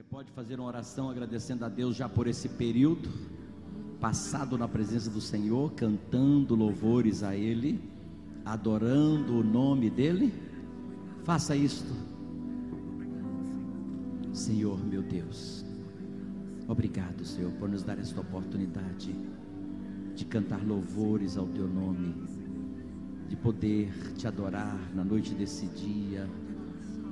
Você 0.00 0.06
pode 0.08 0.30
fazer 0.30 0.58
uma 0.58 0.66
oração 0.66 1.10
agradecendo 1.10 1.62
a 1.62 1.68
Deus 1.68 1.94
já 1.94 2.08
por 2.08 2.26
esse 2.26 2.48
período 2.48 3.06
passado 4.00 4.56
na 4.56 4.66
presença 4.66 5.10
do 5.10 5.20
Senhor, 5.20 5.74
cantando 5.74 6.54
louvores 6.54 7.22
a 7.22 7.36
Ele, 7.36 7.78
adorando 8.42 9.38
o 9.38 9.44
nome 9.44 9.90
dEle. 9.90 10.32
Faça 11.22 11.54
isto, 11.54 11.92
Senhor 14.32 14.82
meu 14.82 15.02
Deus. 15.02 15.66
Obrigado, 16.66 17.22
Senhor, 17.22 17.52
por 17.58 17.68
nos 17.68 17.82
dar 17.82 17.98
esta 17.98 18.22
oportunidade 18.22 19.14
de 20.14 20.24
cantar 20.24 20.66
louvores 20.66 21.36
ao 21.36 21.46
Teu 21.46 21.68
nome, 21.68 22.14
de 23.28 23.36
poder 23.36 23.92
te 24.14 24.26
adorar 24.26 24.80
na 24.94 25.04
noite 25.04 25.34
desse 25.34 25.66
dia, 25.66 26.26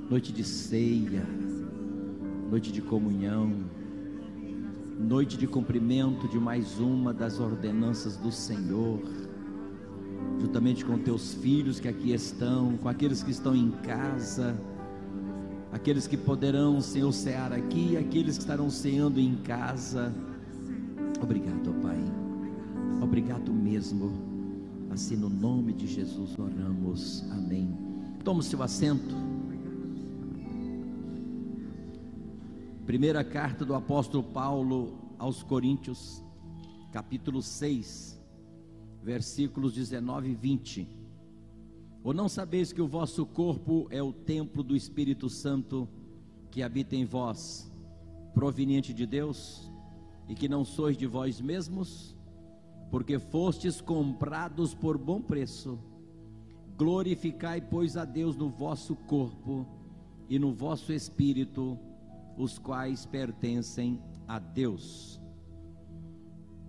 noite 0.09 0.33
de 0.33 0.43
ceia 0.43 1.27
noite 2.49 2.73
de 2.73 2.81
comunhão, 2.81 3.53
noite 4.99 5.37
de 5.37 5.47
cumprimento 5.47 6.27
de 6.29 6.39
mais 6.39 6.81
uma 6.81 7.13
das 7.13 7.39
ordenanças 7.39 8.17
do 8.17 8.33
Senhor, 8.33 9.03
juntamente 10.41 10.83
com 10.83 10.97
teus 10.99 11.35
filhos 11.35 11.79
que 11.79 11.87
aqui 11.87 12.11
estão, 12.11 12.79
com 12.79 12.89
aqueles 12.89 13.23
que 13.23 13.31
estão 13.31 13.55
em 13.55 13.71
casa, 13.71 14.59
aqueles 15.71 16.07
que 16.07 16.17
poderão, 16.17 16.81
Senhor, 16.81 17.13
cear 17.13 17.53
aqui, 17.53 17.99
aqueles 17.99 18.39
que 18.39 18.45
estarão 18.45 18.71
ceando 18.71 19.21
em 19.21 19.35
casa. 19.37 20.11
Obrigado, 21.23 21.75
Pai. 21.83 22.03
Obrigado 23.03 23.53
mesmo. 23.53 24.11
Assim, 24.91 25.17
no 25.17 25.29
nome 25.29 25.75
de 25.75 25.87
Jesus, 25.87 26.31
oramos. 26.39 27.25
Amém. 27.31 27.69
Toma 28.25 28.41
o 28.41 28.43
seu 28.43 28.63
assento. 28.63 29.15
Primeira 32.89 33.23
carta 33.23 33.67
do 33.67 33.75
apóstolo 33.75 34.25
Paulo 34.25 35.15
aos 35.19 35.43
Coríntios, 35.43 36.25
capítulo 36.91 37.43
6, 37.43 38.19
versículos 39.03 39.75
19 39.75 40.31
e 40.31 40.35
20. 40.35 40.89
Ou 42.03 42.15
não 42.15 42.31
sabeis 42.31 42.73
que 42.73 42.81
o 42.81 42.89
vosso 42.89 43.27
corpo 43.27 43.87
é 43.91 44.03
o 44.03 44.11
templo 44.11 44.63
do 44.63 44.75
Espírito 44.75 45.29
Santo 45.29 45.87
que 46.51 46.63
habita 46.63 46.97
em 46.97 47.05
vós, 47.05 47.71
proveniente 48.33 48.95
de 48.95 49.05
Deus, 49.05 49.71
e 50.27 50.35
que 50.35 50.49
não 50.49 50.65
sois 50.65 50.97
de 50.97 51.07
vós 51.07 51.43
mesmos, 51.43 52.17
porque 52.91 53.19
fostes 53.19 53.83
comprados 53.83 54.73
por 54.73 54.97
bom 54.97 55.21
preço. 55.21 55.79
Glorificai, 56.79 57.61
pois, 57.61 57.99
a 57.99 58.07
Deus 58.07 58.35
no 58.35 58.49
vosso 58.49 58.97
corpo 58.97 59.67
e 60.27 60.39
no 60.39 60.55
vosso 60.55 60.91
espírito, 60.91 61.79
os 62.39 62.59
quais 62.59 63.05
pertencem 63.05 64.01
a 64.27 64.39
Deus. 64.39 65.21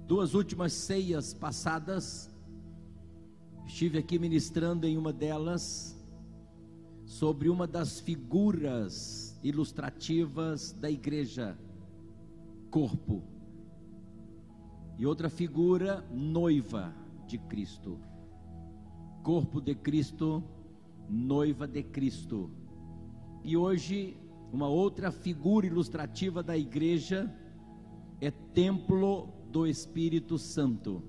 Duas 0.08 0.34
últimas 0.34 0.73
ceias 0.73 1.34
passadas, 1.34 2.30
estive 3.67 4.00
aqui 4.00 4.17
ministrando 4.17 4.88
em 4.88 4.98
uma 4.98 5.14
delas 5.14 5.95
sobre 7.06 7.50
uma 7.50 7.67
das 7.67 8.00
figuras 8.00 9.39
ilustrativas 9.44 10.72
da 10.73 10.89
igreja, 10.89 11.56
corpo, 12.72 13.23
e 14.98 15.06
outra 15.06 15.30
figura, 15.30 16.04
noiva 16.11 16.94
de 17.26 17.38
Cristo. 17.38 17.98
Corpo 19.23 19.61
de 19.61 19.73
Cristo, 19.76 20.44
noiva 21.08 21.67
de 21.67 21.83
Cristo. 21.83 22.52
E 23.44 23.56
hoje 23.56 24.17
uma 24.52 24.67
outra 24.67 25.11
figura 25.11 25.67
ilustrativa 25.67 26.42
da 26.42 26.58
igreja 26.58 27.33
é 28.19 28.31
templo 28.31 29.30
do 29.52 29.67
Espírito 29.67 30.38
Santo. 30.38 31.03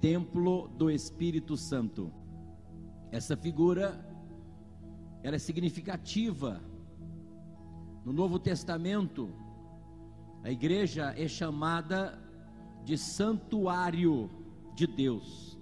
Templo 0.00 0.68
do 0.68 0.90
Espírito 0.90 1.56
Santo. 1.56 2.12
Essa 3.10 3.36
figura 3.36 4.08
ela 5.22 5.36
é 5.36 5.38
significativa. 5.38 6.60
No 8.04 8.12
Novo 8.12 8.38
Testamento, 8.38 9.30
a 10.42 10.50
igreja 10.50 11.14
é 11.16 11.28
chamada 11.28 12.18
de 12.84 12.98
santuário 12.98 14.28
de 14.74 14.88
Deus, 14.88 15.56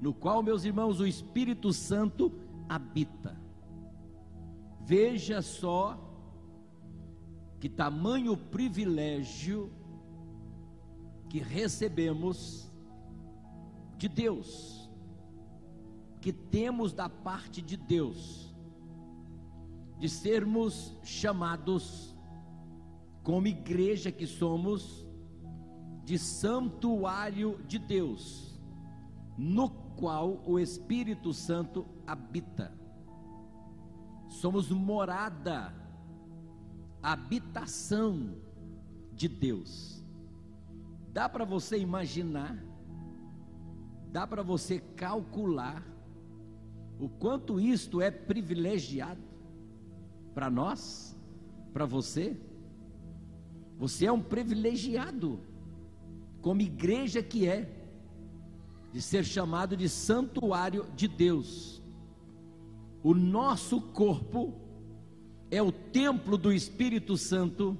no 0.00 0.12
qual, 0.12 0.42
meus 0.42 0.64
irmãos, 0.64 0.98
o 0.98 1.06
Espírito 1.06 1.72
Santo 1.72 2.32
habita. 2.68 3.43
Veja 4.84 5.40
só 5.40 5.98
que 7.58 7.70
tamanho 7.70 8.36
privilégio 8.36 9.72
que 11.30 11.38
recebemos 11.38 12.70
de 13.96 14.08
Deus, 14.08 14.90
que 16.20 16.34
temos 16.34 16.92
da 16.92 17.08
parte 17.08 17.62
de 17.62 17.78
Deus, 17.78 18.54
de 19.98 20.08
sermos 20.10 20.94
chamados, 21.02 22.14
como 23.22 23.46
igreja 23.46 24.12
que 24.12 24.26
somos, 24.26 25.08
de 26.04 26.18
santuário 26.18 27.58
de 27.66 27.78
Deus, 27.78 28.60
no 29.38 29.70
qual 29.96 30.42
o 30.44 30.58
Espírito 30.58 31.32
Santo 31.32 31.86
habita 32.06 32.83
somos 34.40 34.70
morada, 34.70 35.72
habitação 37.02 38.34
de 39.12 39.28
Deus. 39.28 40.02
Dá 41.12 41.28
para 41.28 41.44
você 41.44 41.78
imaginar, 41.78 42.58
dá 44.10 44.26
para 44.26 44.42
você 44.42 44.80
calcular 44.96 45.82
o 46.98 47.08
quanto 47.08 47.60
isto 47.60 48.02
é 48.02 48.10
privilegiado 48.10 49.22
para 50.34 50.50
nós, 50.50 51.16
para 51.72 51.86
você. 51.86 52.36
Você 53.78 54.06
é 54.06 54.12
um 54.12 54.22
privilegiado, 54.22 55.40
como 56.40 56.60
igreja 56.60 57.22
que 57.22 57.46
é, 57.46 57.70
de 58.92 59.00
ser 59.00 59.24
chamado 59.24 59.76
de 59.76 59.88
santuário 59.88 60.86
de 60.94 61.06
Deus. 61.06 61.83
O 63.04 63.12
nosso 63.12 63.82
corpo 63.82 64.54
é 65.50 65.60
o 65.60 65.70
templo 65.70 66.38
do 66.38 66.50
Espírito 66.50 67.18
Santo 67.18 67.78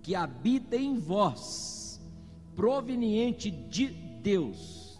que 0.00 0.14
habita 0.14 0.76
em 0.76 0.98
vós, 0.98 2.00
proveniente 2.54 3.50
de 3.50 3.88
Deus, 3.88 4.98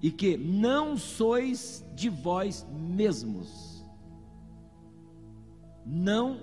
e 0.00 0.12
que 0.12 0.36
não 0.36 0.96
sois 0.96 1.84
de 1.96 2.08
vós 2.08 2.64
mesmos, 2.70 3.84
não 5.84 6.38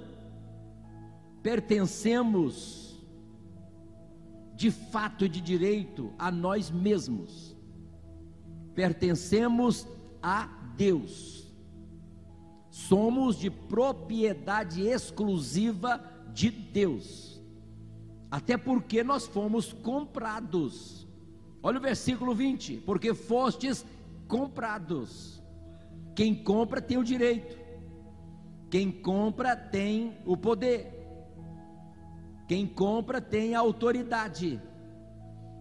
pertencemos 1.41 3.01
de 4.55 4.71
fato 4.71 5.23
e 5.23 5.29
de 5.29 5.39
direito 5.39 6.11
a 6.19 6.29
nós 6.29 6.69
mesmos, 6.69 7.55
pertencemos 8.75 9.87
a 10.21 10.47
Deus 10.75 11.40
somos 12.71 13.37
de 13.37 13.49
propriedade 13.49 14.81
exclusiva 14.81 16.01
de 16.33 16.49
Deus, 16.49 17.43
até 18.31 18.55
porque 18.55 19.03
nós 19.03 19.27
fomos 19.27 19.73
comprados. 19.73 21.05
Olha 21.61 21.77
o 21.77 21.81
versículo 21.81 22.33
20: 22.33 22.77
porque 22.85 23.13
fostes 23.13 23.85
comprados. 24.27 25.43
Quem 26.15 26.33
compra 26.33 26.81
tem 26.81 26.97
o 26.97 27.03
direito, 27.03 27.57
quem 28.69 28.89
compra 28.91 29.55
tem 29.55 30.17
o 30.25 30.35
poder, 30.37 30.91
quem 32.47 32.65
compra 32.65 33.21
tem 33.21 33.53
a 33.55 33.59
autoridade, 33.59 34.61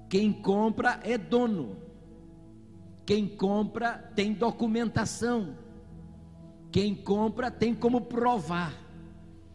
quem 0.09 0.33
compra 0.33 1.01
é 1.03 1.17
dono, 1.17 1.77
quem 3.07 3.29
compra 3.29 3.95
tem 4.15 4.33
documentação 4.33 5.57
quem 6.71 6.95
compra 6.95 7.51
tem 7.51 7.75
como 7.75 8.03
provar. 8.03 8.75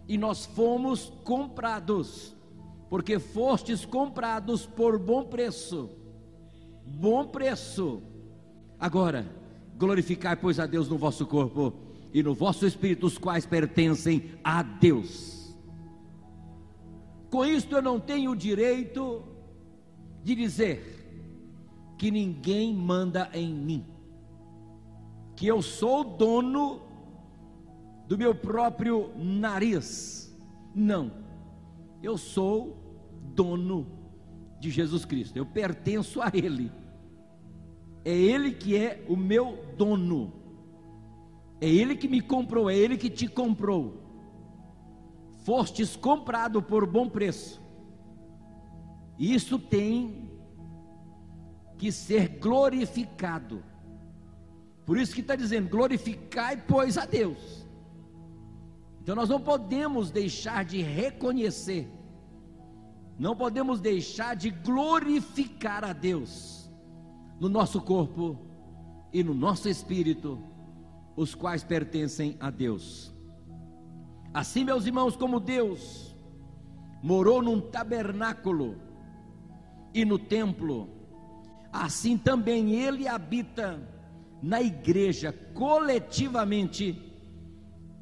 E 0.07 0.17
nós 0.17 0.45
fomos 0.45 1.11
comprados, 1.23 2.35
porque 2.89 3.17
fostes 3.17 3.85
comprados 3.85 4.65
por 4.65 4.99
bom 4.99 5.23
preço. 5.23 5.89
Bom 6.85 7.25
preço. 7.25 8.03
Agora, 8.79 9.25
glorificai, 9.77 10.35
pois, 10.35 10.59
a 10.59 10.67
Deus 10.67 10.87
no 10.87 10.97
vosso 10.97 11.25
corpo 11.25 11.73
e 12.13 12.21
no 12.21 12.33
vosso 12.33 12.65
espírito, 12.65 13.07
os 13.07 13.17
quais 13.17 13.45
pertencem 13.45 14.31
a 14.43 14.61
Deus. 14.61 15.55
Com 17.29 17.43
isto 17.43 17.75
eu 17.75 17.81
não 17.81 17.99
tenho 17.99 18.31
o 18.31 18.35
direito 18.35 19.23
de 20.23 20.35
dizer 20.35 20.95
que 21.97 22.11
ninguém 22.11 22.73
manda 22.73 23.29
em 23.33 23.53
mim, 23.53 23.85
que 25.35 25.47
eu 25.47 25.61
sou 25.61 26.03
dono 26.03 26.84
do 28.07 28.17
meu 28.17 28.35
próprio 28.35 29.11
nariz, 29.15 30.35
Não. 30.73 31.11
Eu 32.03 32.17
sou 32.17 32.77
dono 33.33 33.87
de 34.59 34.69
Jesus 34.69 35.05
Cristo. 35.05 35.37
Eu 35.37 35.45
pertenço 35.45 36.21
a 36.21 36.29
Ele. 36.33 36.71
É 38.03 38.15
Ele 38.15 38.51
que 38.51 38.75
é 38.77 39.03
o 39.09 39.15
meu 39.15 39.65
dono. 39.75 40.33
É 41.59 41.67
Ele 41.67 41.95
que 41.95 42.07
me 42.07 42.21
comprou, 42.21 42.69
é 42.69 42.75
Ele 42.75 42.97
que 42.97 43.09
te 43.09 43.27
comprou. 43.27 44.03
Fostes 45.43 45.95
comprado 45.95 46.61
por 46.61 46.85
bom 46.85 47.09
preço. 47.09 47.61
Isso 49.17 49.57
tem 49.57 50.29
que 51.77 51.91
ser 51.91 52.37
glorificado. 52.39 53.63
Por 54.85 54.97
isso 54.97 55.15
que 55.15 55.21
está 55.21 55.35
dizendo: 55.35 55.69
glorificai, 55.69 56.57
pois, 56.57 56.97
a 56.97 57.05
Deus. 57.05 57.64
Então 59.05 59.13
nós 59.13 59.29
não 59.29 59.39
podemos 59.39 60.09
deixar 60.09 60.65
de 60.65 60.81
reconhecer, 60.81 61.87
não 63.19 63.35
podemos 63.35 63.79
deixar 63.79 64.35
de 64.35 64.49
glorificar 64.49 65.83
a 65.83 65.93
Deus 65.93 66.67
no 67.39 67.47
nosso 67.47 67.79
corpo 67.79 68.35
e 69.13 69.23
no 69.23 69.35
nosso 69.35 69.69
espírito, 69.69 70.41
os 71.15 71.35
quais 71.35 71.63
pertencem 71.63 72.35
a 72.39 72.49
Deus. 72.49 73.13
Assim, 74.33 74.63
meus 74.63 74.87
irmãos, 74.87 75.15
como 75.15 75.39
Deus 75.39 76.15
morou 77.03 77.43
num 77.43 77.61
tabernáculo 77.61 78.75
e 79.93 80.03
no 80.03 80.17
templo, 80.17 80.89
assim 81.71 82.17
também 82.17 82.71
Ele 82.71 83.07
habita 83.07 83.79
na 84.41 84.63
igreja 84.63 85.31
coletivamente 85.53 87.04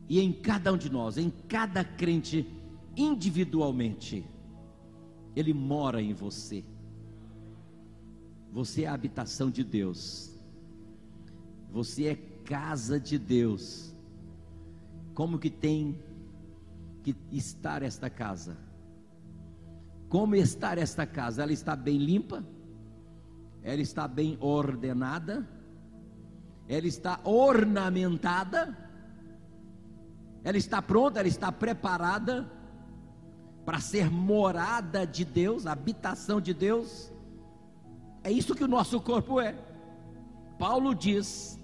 e 0.09 0.19
em 0.19 0.31
cada 0.31 0.73
um 0.73 0.77
de 0.77 0.91
nós, 0.91 1.17
em 1.17 1.29
cada 1.47 1.83
crente 1.83 2.47
individualmente. 2.95 4.25
Ele 5.35 5.53
mora 5.53 6.01
em 6.01 6.13
você. 6.13 6.63
Você 8.51 8.83
é 8.83 8.87
a 8.87 8.93
habitação 8.93 9.49
de 9.49 9.63
Deus. 9.63 10.39
Você 11.71 12.05
é 12.05 12.15
casa 12.15 12.99
de 12.99 13.17
Deus. 13.17 13.95
Como 15.13 15.39
que 15.39 15.49
tem 15.49 15.99
que 17.01 17.15
estar 17.31 17.81
esta 17.81 18.09
casa? 18.09 18.57
Como 20.07 20.35
estar 20.35 20.77
esta 20.77 21.05
casa? 21.07 21.41
Ela 21.41 21.53
está 21.53 21.75
bem 21.75 21.97
limpa? 21.97 22.45
Ela 23.63 23.81
está 23.81 24.07
bem 24.07 24.37
ordenada? 24.39 25.47
ela 26.67 26.87
está 26.87 27.19
ornamentada, 27.23 28.77
ela 30.43 30.57
está 30.57 30.81
pronta, 30.81 31.19
ela 31.19 31.27
está 31.27 31.51
preparada 31.51 32.49
para 33.65 33.79
ser 33.79 34.11
morada 34.11 35.07
de 35.07 35.23
Deus, 35.23 35.65
habitação 35.65 36.41
de 36.41 36.53
Deus. 36.53 37.11
É 38.23 38.31
isso 38.31 38.55
que 38.55 38.63
o 38.63 38.67
nosso 38.67 38.99
corpo 38.99 39.39
é. 39.39 39.55
Paulo 40.59 40.93
diz 40.93 41.59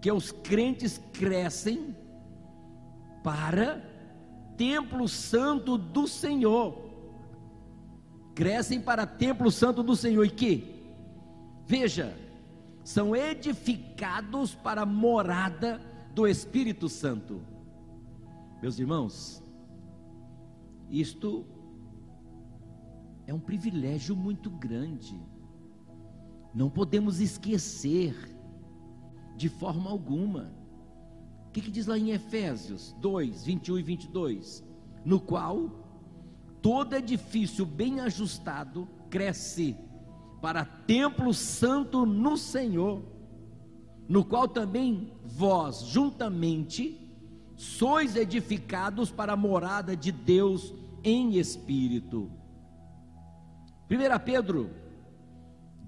que 0.00 0.10
os 0.10 0.32
crentes 0.32 1.00
crescem 1.12 1.96
para 3.22 3.82
templo 4.56 5.08
santo 5.08 5.78
do 5.78 6.06
Senhor. 6.08 6.82
Crescem 8.34 8.80
para 8.80 9.06
templo 9.06 9.50
santo 9.50 9.82
do 9.82 9.94
Senhor 9.94 10.24
e 10.24 10.30
que? 10.30 10.74
Veja, 11.66 12.16
são 12.82 13.14
edificados 13.14 14.54
para 14.54 14.84
morada 14.84 15.80
do 16.12 16.26
Espírito 16.26 16.88
Santo. 16.88 17.53
Meus 18.64 18.78
irmãos, 18.78 19.44
isto 20.88 21.44
é 23.26 23.34
um 23.34 23.38
privilégio 23.38 24.16
muito 24.16 24.48
grande. 24.48 25.22
Não 26.54 26.70
podemos 26.70 27.20
esquecer 27.20 28.16
de 29.36 29.50
forma 29.50 29.90
alguma. 29.90 30.50
O 31.46 31.50
que, 31.50 31.60
que, 31.60 31.70
diz 31.70 31.86
lá 31.86 31.98
em 31.98 32.12
Efésios 32.12 32.96
2, 33.02 33.44
21 33.44 33.80
e 33.80 33.82
22? 33.82 34.64
No 35.04 35.20
qual 35.20 35.68
todo 36.62 36.96
edifício 36.96 37.66
bem 37.66 38.00
ajustado 38.00 38.88
cresce 39.10 39.76
para 40.40 40.64
templo 40.64 41.34
santo 41.34 42.06
no 42.06 42.38
Senhor, 42.38 43.04
no 44.08 44.24
qual 44.24 44.48
também 44.48 45.12
vós, 45.22 45.82
juntamente, 45.82 47.03
sois 47.56 48.16
edificados 48.16 49.10
para 49.10 49.32
a 49.32 49.36
morada 49.36 49.96
de 49.96 50.10
Deus 50.10 50.72
em 51.02 51.36
espírito. 51.36 52.30
1 53.90 54.24
Pedro 54.24 54.70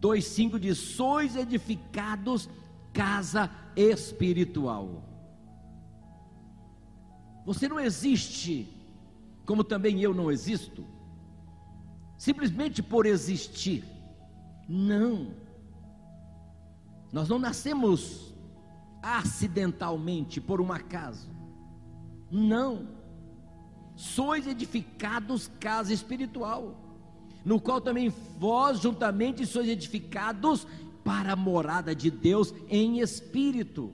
2,5 0.01 0.59
diz: 0.59 0.79
Sois 0.79 1.37
edificados 1.37 2.49
casa 2.93 3.51
espiritual. 3.75 5.03
Você 7.45 7.69
não 7.69 7.79
existe, 7.79 8.69
como 9.45 9.63
também 9.63 10.01
eu 10.01 10.13
não 10.13 10.33
existo, 10.33 10.85
simplesmente 12.19 12.83
por 12.83 13.07
existir. 13.07 13.85
Não. 14.69 15.35
Nós 17.13 17.29
não 17.29 17.39
nascemos 17.39 18.35
acidentalmente 19.03 20.41
por 20.41 20.61
um 20.61 20.73
acaso. 20.73 21.36
Não. 22.31 22.89
Sois 23.95 24.47
edificados 24.47 25.51
casa 25.59 25.93
espiritual, 25.93 26.77
no 27.45 27.61
qual 27.61 27.81
também 27.81 28.13
vós 28.39 28.81
juntamente 28.81 29.47
sois 29.47 29.69
edificados 29.69 30.67
para 31.05 31.33
a 31.33 31.37
morada 31.37 31.95
de 31.95 32.11
Deus 32.11 32.53
em 32.69 32.99
espírito. 33.01 33.93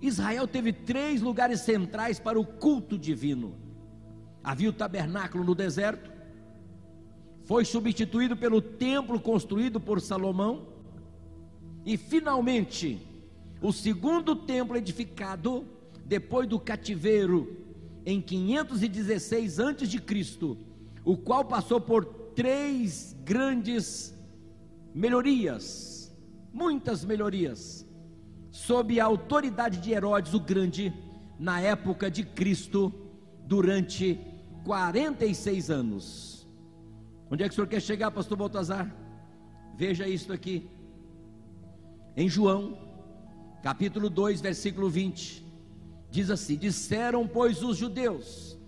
Israel 0.00 0.48
teve 0.48 0.72
três 0.72 1.22
lugares 1.22 1.60
centrais 1.60 2.18
para 2.18 2.38
o 2.38 2.44
culto 2.44 2.98
divino. 2.98 3.54
Havia 4.42 4.68
o 4.68 4.72
tabernáculo 4.72 5.44
no 5.44 5.54
deserto, 5.54 6.10
foi 7.44 7.64
substituído 7.64 8.36
pelo 8.36 8.60
templo 8.60 9.20
construído 9.20 9.80
por 9.80 10.00
Salomão, 10.00 10.66
e 11.84 11.96
finalmente, 11.96 13.00
o 13.60 13.72
segundo 13.72 14.34
templo 14.34 14.76
edificado 14.76 15.64
depois 16.04 16.48
do 16.48 16.58
cativeiro 16.58 17.56
em 18.04 18.20
516 18.20 19.60
a.C., 19.60 20.56
o 21.04 21.16
qual 21.16 21.44
passou 21.44 21.80
por 21.80 22.04
três 22.34 23.16
grandes 23.24 24.14
melhorias, 24.94 26.12
muitas 26.52 27.04
melhorias, 27.04 27.86
sob 28.50 29.00
a 29.00 29.04
autoridade 29.04 29.78
de 29.78 29.92
Herodes 29.92 30.34
o 30.34 30.40
Grande, 30.40 30.92
na 31.38 31.60
época 31.60 32.10
de 32.10 32.24
Cristo, 32.24 32.92
durante 33.46 34.20
46 34.64 35.70
anos. 35.70 36.48
Onde 37.30 37.42
é 37.42 37.48
que 37.48 37.52
o 37.52 37.54
senhor 37.54 37.66
quer 37.66 37.80
chegar, 37.80 38.10
pastor 38.10 38.36
Baltazar? 38.36 38.94
Veja 39.74 40.06
isto 40.06 40.32
aqui. 40.32 40.68
Em 42.16 42.28
João, 42.28 42.78
capítulo 43.62 44.10
2, 44.10 44.40
versículo 44.40 44.90
20. 44.90 45.41
Diz 46.12 46.30
assim: 46.30 46.56
Disseram, 46.56 47.26
pois, 47.26 47.62
os 47.62 47.78
judeus: 47.78 48.58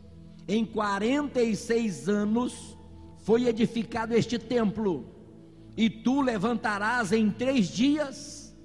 Em 0.48 0.64
46 0.64 2.08
anos 2.08 2.74
foi 3.18 3.44
edificado 3.44 4.14
este 4.14 4.38
templo, 4.38 5.04
e 5.76 5.90
tu 5.90 6.22
levantarás 6.22 7.12
em 7.12 7.30
três 7.30 7.68
dias. 7.68 8.56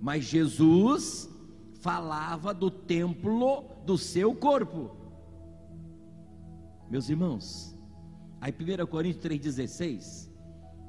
Mas 0.00 0.24
Jesus 0.24 1.28
falava 1.74 2.54
do 2.54 2.70
templo 2.70 3.64
do 3.84 3.98
seu 3.98 4.34
corpo. 4.34 4.96
Meus 6.90 7.10
irmãos, 7.10 7.74
Aí 8.40 8.52
1 8.52 8.86
Coríntios 8.86 9.24
3,16 9.24 10.28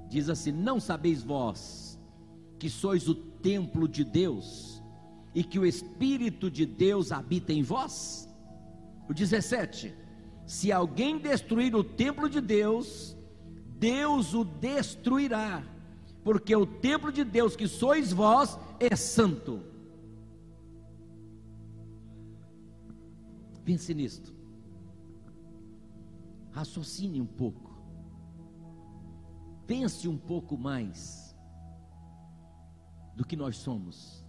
diz 0.09 0.29
assim: 0.29 0.51
Não 0.51 0.77
sabeis 0.77 1.23
vós 1.23 1.99
que 2.57 2.69
sois 2.69 3.07
o 3.07 3.15
templo 3.15 3.87
de 3.87 4.03
Deus 4.03 4.74
e 5.35 5.43
que 5.43 5.59
o 5.59 5.65
Espírito 5.65 6.49
de 6.49 6.65
Deus 6.65 7.11
habita 7.11 7.51
em 7.51 7.61
vós? 7.61 8.27
O 9.07 9.13
17: 9.13 9.93
Se 10.47 10.71
alguém 10.71 11.19
destruir 11.19 11.75
o 11.75 11.83
templo 11.83 12.29
de 12.29 12.39
Deus, 12.39 13.15
Deus 13.77 14.33
o 14.33 14.45
destruirá, 14.45 15.61
porque 16.23 16.55
o 16.55 16.65
templo 16.65 17.11
de 17.11 17.25
Deus 17.25 17.55
que 17.55 17.67
sois 17.67 18.13
vós 18.13 18.57
é 18.79 18.95
santo. 18.95 19.61
Pense 23.65 23.93
nisto. 23.93 24.33
Raciocine 26.51 27.19
um 27.19 27.25
pouco. 27.25 27.75
Pense 29.67 30.07
um 30.07 30.17
pouco 30.17 30.57
mais 30.57 31.35
do 33.15 33.25
que 33.25 33.35
nós 33.35 33.57
somos. 33.57 34.24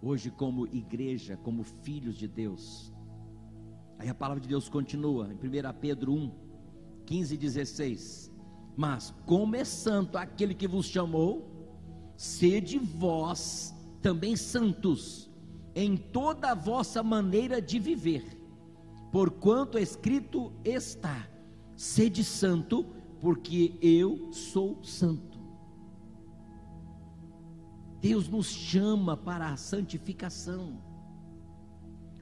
Hoje, 0.00 0.30
como 0.30 0.66
igreja, 0.66 1.36
como 1.36 1.62
filhos 1.64 2.16
de 2.16 2.28
Deus, 2.28 2.92
Aí 3.98 4.08
a 4.08 4.14
palavra 4.14 4.40
de 4.40 4.48
Deus 4.48 4.68
continua 4.68 5.28
em 5.32 5.34
1 5.34 5.72
Pedro 5.80 6.12
1, 6.12 6.30
15 7.04 7.34
e 7.34 7.36
16. 7.36 8.32
Mas 8.76 9.12
como 9.26 9.56
é 9.56 9.64
santo 9.64 10.16
aquele 10.16 10.54
que 10.54 10.68
vos 10.68 10.86
chamou, 10.86 12.14
sede 12.16 12.78
vós 12.78 13.74
também 14.00 14.36
santos 14.36 15.28
em 15.74 15.96
toda 15.96 16.52
a 16.52 16.54
vossa 16.54 17.02
maneira 17.02 17.60
de 17.60 17.80
viver, 17.80 18.40
porquanto 19.10 19.78
escrito 19.78 20.52
está: 20.64 21.28
sede 21.76 22.22
santo, 22.22 22.86
porque 23.20 23.76
eu 23.82 24.32
sou 24.32 24.78
santo. 24.84 25.37
Deus 28.00 28.28
nos 28.28 28.46
chama 28.46 29.16
para 29.16 29.50
a 29.50 29.56
santificação, 29.56 30.80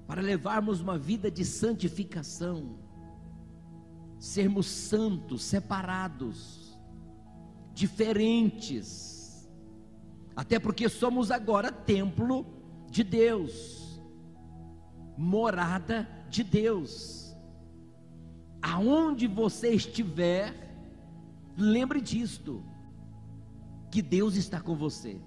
para 0.07 0.23
levarmos 0.23 0.81
uma 0.81 0.97
vida 0.97 1.31
de 1.31 1.45
santificação, 1.45 2.79
sermos 4.19 4.67
santos, 4.67 5.43
separados, 5.43 6.79
diferentes, 7.75 9.47
até 10.35 10.59
porque 10.59 10.89
somos 10.89 11.31
agora 11.31 11.71
templo 11.71 12.47
de 12.91 13.05
Deus, 13.05 14.01
morada 15.17 16.09
de 16.31 16.43
Deus. 16.43 17.37
Aonde 18.63 19.27
você 19.27 19.75
estiver, 19.75 20.55
lembre 21.55 22.01
disto: 22.01 22.65
que 23.91 24.01
Deus 24.01 24.37
está 24.37 24.59
com 24.59 24.75
você 24.75 25.21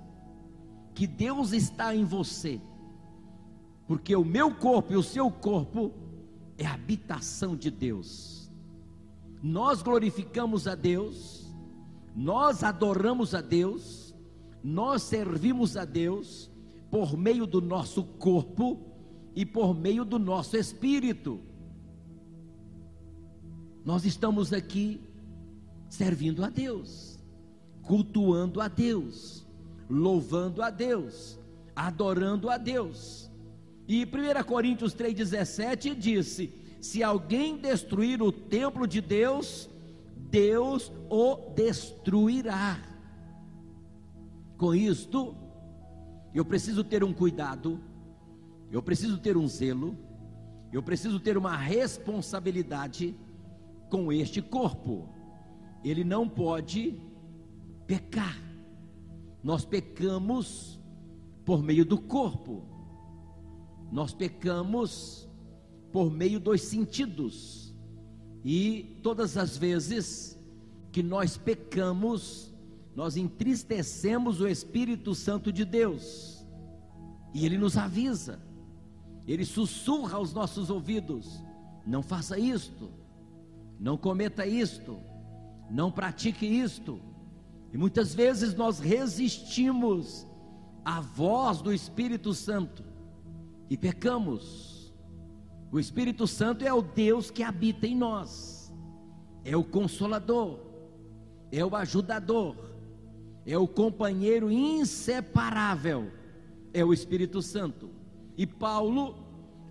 que 1.00 1.08
Deus 1.08 1.54
está 1.54 1.96
em 1.96 2.04
você, 2.04 2.60
porque 3.88 4.14
o 4.14 4.26
meu 4.26 4.54
corpo 4.54 4.92
e 4.92 4.98
o 4.98 5.02
seu 5.02 5.32
corpo 5.32 5.94
é 6.58 6.66
a 6.66 6.74
habitação 6.74 7.56
de 7.56 7.72
Deus. 7.72 8.52
Nós 9.42 9.82
glorificamos 9.82 10.68
a 10.68 10.76
Deus, 10.76 11.56
nós 12.14 12.66
adoramos 12.66 13.34
a 13.34 13.40
Deus, 13.40 14.14
nós 14.62 15.02
servimos 15.04 15.78
a 15.78 15.86
Deus 15.86 16.52
por 16.92 17.16
meio 17.16 17.48
do 17.48 17.62
nosso 17.62 18.04
corpo 18.04 18.78
e 19.34 19.46
por 19.46 19.74
meio 19.74 20.04
do 20.04 20.20
nosso 20.20 20.58
espírito. 20.58 21.40
Nós 23.86 24.04
estamos 24.04 24.52
aqui 24.52 25.00
servindo 25.88 26.44
a 26.44 26.50
Deus, 26.50 27.18
cultuando 27.84 28.60
a 28.60 28.68
Deus 28.68 29.48
louvando 29.90 30.62
a 30.62 30.70
Deus, 30.70 31.40
adorando 31.76 32.50
a 32.50 32.58
Deus. 32.58 33.30
E 33.88 34.04
1 34.04 34.44
Coríntios 34.46 34.94
3,17 34.94 35.96
disse: 35.96 36.54
Se 36.80 37.04
alguém 37.04 37.58
destruir 37.58 38.22
o 38.22 38.32
templo 38.32 38.86
de 38.86 39.02
Deus, 39.02 39.68
Deus 40.16 40.92
o 41.10 41.52
destruirá. 41.56 42.80
Com 44.58 44.76
isto, 44.76 45.36
eu 46.34 46.46
preciso 46.46 46.84
ter 46.84 47.04
um 47.04 47.14
cuidado, 47.14 47.80
eu 48.72 48.84
preciso 48.84 49.18
ter 49.18 49.36
um 49.36 49.48
zelo, 49.48 49.98
eu 50.72 50.84
preciso 50.84 51.20
ter 51.20 51.38
uma 51.38 51.56
responsabilidade 51.56 53.16
com 53.90 54.12
este 54.14 54.42
corpo. 54.42 55.10
Ele 55.84 56.04
não 56.04 56.30
pode 56.30 57.00
pecar. 57.88 58.49
Nós 59.44 59.64
pecamos 59.64 60.80
por 61.46 61.64
meio 61.64 61.86
do 61.86 61.98
corpo, 61.98 62.64
nós 63.92 64.14
pecamos 64.14 65.28
por 65.92 66.12
meio 66.12 66.40
dos 66.40 66.62
sentidos, 66.62 67.74
e 68.44 69.00
todas 69.02 69.36
as 69.38 69.58
vezes 69.58 70.40
que 70.92 71.02
nós 71.02 71.38
pecamos, 71.38 72.54
nós 72.96 73.18
entristecemos 73.18 74.42
o 74.42 74.48
Espírito 74.48 75.16
Santo 75.16 75.52
de 75.52 75.66
Deus, 75.66 76.46
e 77.34 77.46
ele 77.46 77.58
nos 77.58 77.78
avisa, 77.78 78.40
ele 79.28 79.46
sussurra 79.46 80.18
aos 80.18 80.34
nossos 80.34 80.70
ouvidos: 80.70 81.44
não 81.86 82.04
faça 82.04 82.38
isto, 82.38 82.92
não 83.80 83.98
cometa 83.98 84.46
isto, 84.46 85.00
não 85.70 85.92
pratique 85.92 86.46
isto. 86.46 87.00
E 87.72 87.78
muitas 87.78 88.14
vezes 88.14 88.56
nós 88.56 88.80
resistimos 88.80 90.26
à 90.84 91.00
voz 91.00 91.62
do 91.62 91.72
Espírito 91.72 92.34
Santo 92.34 92.84
e 93.70 93.78
pecamos. 93.78 94.94
O 95.72 95.80
Espírito 95.80 96.26
Santo 96.26 96.66
é 96.66 96.74
o 96.74 96.82
Deus 96.82 97.30
que 97.30 97.44
habita 97.44 97.86
em 97.86 97.96
nós, 97.96 98.74
é 99.46 99.56
o 99.56 99.64
consolador, 99.64 100.60
é 101.52 101.64
o 101.64 101.76
ajudador, 101.76 102.56
é 103.46 103.56
o 103.56 103.68
companheiro 103.68 104.52
inseparável, 104.52 106.12
é 106.74 106.84
o 106.84 106.92
Espírito 106.92 107.40
Santo. 107.42 107.92
E 108.36 108.48
Paulo 108.48 109.16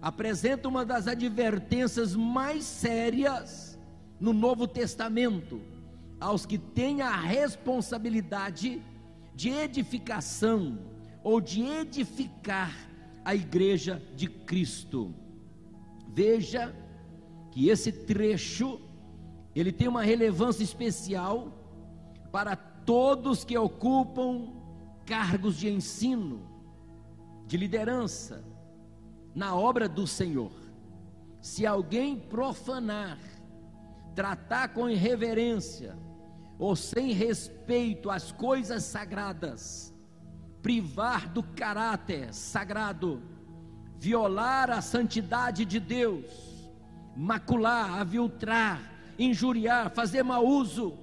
apresenta 0.01 0.69
uma 0.69 0.85
das 0.85 1.09
advertências 1.09 2.15
mais 2.15 2.63
sérias 2.63 3.77
no 4.21 4.33
Novo 4.33 4.69
Testamento 4.69 5.61
aos 6.21 6.45
que 6.45 6.59
têm 6.59 7.03
a 7.03 7.15
responsabilidade 7.15 8.83
de 9.35 9.51
edificação 9.51 10.79
ou 11.23 11.41
de 11.41 11.63
edificar 11.63 12.75
a 13.25 13.35
igreja 13.35 14.03
de 14.17 14.27
Cristo. 14.27 15.15
Veja 16.09 16.75
que 17.51 17.69
esse 17.69 17.93
trecho 17.93 18.81
ele 19.55 19.73
tem 19.73 19.89
uma 19.89 20.03
relevância 20.03 20.63
especial 20.63 21.53
para 22.31 22.55
todos 22.57 23.45
que 23.45 23.57
ocupam 23.57 24.53
cargos 25.05 25.57
de 25.57 25.69
ensino, 25.69 26.41
de 27.47 27.57
liderança 27.57 28.45
na 29.35 29.55
obra 29.55 29.89
do 29.89 30.07
Senhor. 30.07 30.53
Se 31.41 31.67
alguém 31.67 32.17
profanar, 32.17 33.19
tratar 34.15 34.69
com 34.69 34.89
irreverência, 34.89 35.97
ou 36.59 36.75
sem 36.75 37.13
respeito 37.13 38.11
às 38.11 38.33
coisas 38.33 38.83
sagradas, 38.83 39.95
privar 40.61 41.29
do 41.29 41.43
caráter 41.43 42.35
sagrado, 42.35 43.23
violar 43.97 44.71
a 44.71 44.83
santidade 44.83 45.65
de 45.65 45.79
Deus, 45.79 46.27
macular, 47.17 48.01
aviltrar, 48.01 48.81
injuriar, 49.19 49.91
fazer 49.91 50.25
mau 50.25 50.45
uso, 50.45 50.99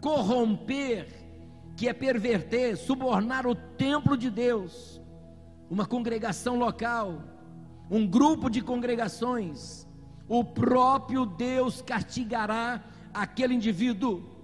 corromper, 0.00 1.08
que 1.76 1.88
é 1.88 1.92
perverter, 1.92 2.76
subornar 2.76 3.46
o 3.46 3.54
templo 3.54 4.16
de 4.16 4.30
Deus, 4.30 5.00
uma 5.68 5.84
congregação 5.84 6.56
local, 6.56 7.22
um 7.90 8.06
grupo 8.06 8.48
de 8.48 8.60
congregações, 8.60 9.86
o 10.28 10.44
próprio 10.44 11.26
Deus 11.26 11.82
castigará 11.82 12.82
aquele 13.12 13.54
indivíduo 13.54 14.35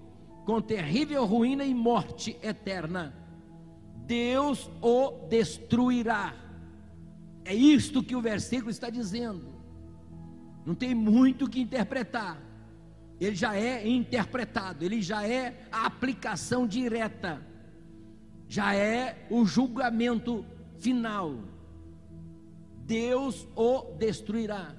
com 0.44 0.60
terrível 0.60 1.24
ruína 1.24 1.64
e 1.64 1.74
morte 1.74 2.36
eterna. 2.42 3.14
Deus 4.06 4.70
o 4.80 5.26
destruirá. 5.28 6.34
É 7.44 7.54
isto 7.54 8.02
que 8.02 8.16
o 8.16 8.20
versículo 8.20 8.70
está 8.70 8.90
dizendo. 8.90 9.52
Não 10.64 10.74
tem 10.74 10.94
muito 10.94 11.48
que 11.48 11.60
interpretar. 11.60 12.40
Ele 13.20 13.36
já 13.36 13.56
é 13.56 13.86
interpretado, 13.88 14.84
ele 14.84 15.00
já 15.00 15.26
é 15.26 15.66
a 15.70 15.86
aplicação 15.86 16.66
direta, 16.66 17.40
já 18.48 18.74
é 18.74 19.26
o 19.30 19.44
julgamento 19.44 20.44
final. 20.80 21.36
Deus 22.84 23.46
o 23.54 23.94
destruirá. 23.96 24.74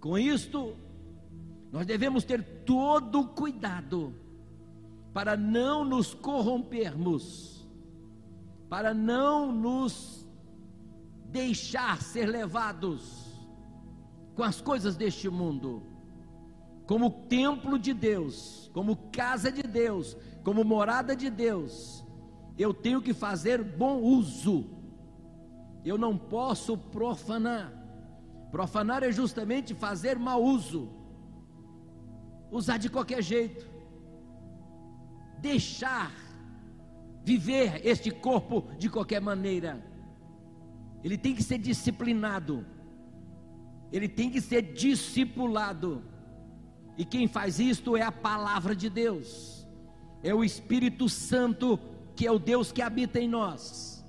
Com 0.00 0.18
isto, 0.18 0.76
nós 1.70 1.86
devemos 1.86 2.24
ter 2.24 2.42
todo 2.64 3.26
cuidado 3.28 4.14
para 5.12 5.36
não 5.36 5.84
nos 5.84 6.14
corrompermos, 6.14 7.66
para 8.68 8.94
não 8.94 9.52
nos 9.52 10.26
deixar 11.26 12.00
ser 12.00 12.26
levados 12.26 13.26
com 14.34 14.42
as 14.42 14.60
coisas 14.60 14.96
deste 14.96 15.28
mundo, 15.28 15.82
como 16.86 17.10
templo 17.10 17.78
de 17.78 17.92
Deus, 17.92 18.70
como 18.72 18.96
casa 19.10 19.52
de 19.52 19.62
Deus, 19.62 20.16
como 20.42 20.64
morada 20.64 21.14
de 21.14 21.28
Deus. 21.28 22.04
Eu 22.56 22.72
tenho 22.72 23.02
que 23.02 23.12
fazer 23.12 23.62
bom 23.62 24.00
uso. 24.00 24.64
Eu 25.84 25.98
não 25.98 26.16
posso 26.16 26.76
profanar. 26.76 27.72
Profanar 28.50 29.02
é 29.02 29.12
justamente 29.12 29.74
fazer 29.74 30.18
mau 30.18 30.42
uso 30.42 30.97
usar 32.50 32.78
de 32.78 32.88
qualquer 32.88 33.22
jeito, 33.22 33.66
deixar 35.40 36.12
viver 37.24 37.86
este 37.86 38.10
corpo 38.10 38.66
de 38.78 38.88
qualquer 38.88 39.20
maneira. 39.20 39.84
Ele 41.04 41.16
tem 41.16 41.34
que 41.34 41.42
ser 41.42 41.58
disciplinado. 41.58 42.66
ele 43.90 44.08
tem 44.08 44.30
que 44.30 44.40
ser 44.40 44.62
discipulado. 44.62 46.02
E 46.96 47.04
quem 47.04 47.28
faz 47.28 47.60
isto 47.60 47.96
é 47.96 48.02
a 48.02 48.12
palavra 48.12 48.74
de 48.74 48.90
Deus, 48.90 49.66
é 50.22 50.34
o 50.34 50.42
Espírito 50.42 51.08
Santo, 51.08 51.78
que 52.16 52.26
é 52.26 52.32
o 52.32 52.40
Deus 52.40 52.72
que 52.72 52.82
habita 52.82 53.20
em 53.20 53.28
nós, 53.28 54.04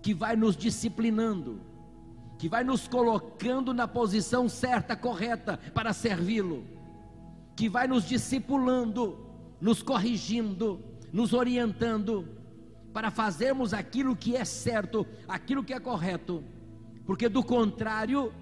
que 0.00 0.14
vai 0.14 0.34
nos 0.34 0.56
disciplinando, 0.56 1.60
que 2.38 2.48
vai 2.48 2.64
nos 2.64 2.88
colocando 2.88 3.74
na 3.74 3.86
posição 3.86 4.48
certa, 4.48 4.96
correta 4.96 5.58
para 5.74 5.92
servi-lo, 5.92 6.64
que 7.60 7.68
vai 7.68 7.86
nos 7.86 8.08
discipulando, 8.08 9.18
nos 9.60 9.82
corrigindo, 9.82 10.82
nos 11.12 11.34
orientando 11.34 12.26
para 12.90 13.10
fazermos 13.10 13.74
aquilo 13.74 14.16
que 14.16 14.34
é 14.34 14.46
certo, 14.46 15.06
aquilo 15.28 15.62
que 15.62 15.74
é 15.74 15.78
correto, 15.78 16.42
porque 17.04 17.28
do 17.28 17.44
contrário, 17.44 18.32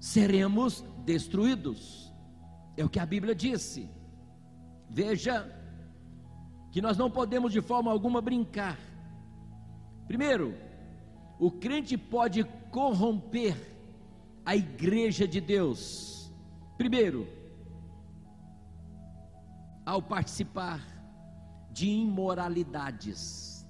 seremos 0.00 0.82
destruídos. 1.04 2.10
É 2.74 2.82
o 2.82 2.88
que 2.88 2.98
a 2.98 3.04
Bíblia 3.04 3.34
disse. 3.34 3.90
Veja 4.88 5.46
que 6.72 6.80
nós 6.80 6.96
não 6.96 7.10
podemos 7.10 7.52
de 7.52 7.60
forma 7.60 7.90
alguma 7.90 8.22
brincar. 8.22 8.78
Primeiro, 10.08 10.54
o 11.38 11.50
crente 11.50 11.98
pode 11.98 12.44
corromper 12.70 13.58
a 14.42 14.56
igreja 14.56 15.28
de 15.28 15.38
Deus. 15.38 16.32
Primeiro, 16.78 17.39
ao 19.90 20.00
participar 20.00 20.80
de 21.72 21.88
imoralidades, 21.88 23.66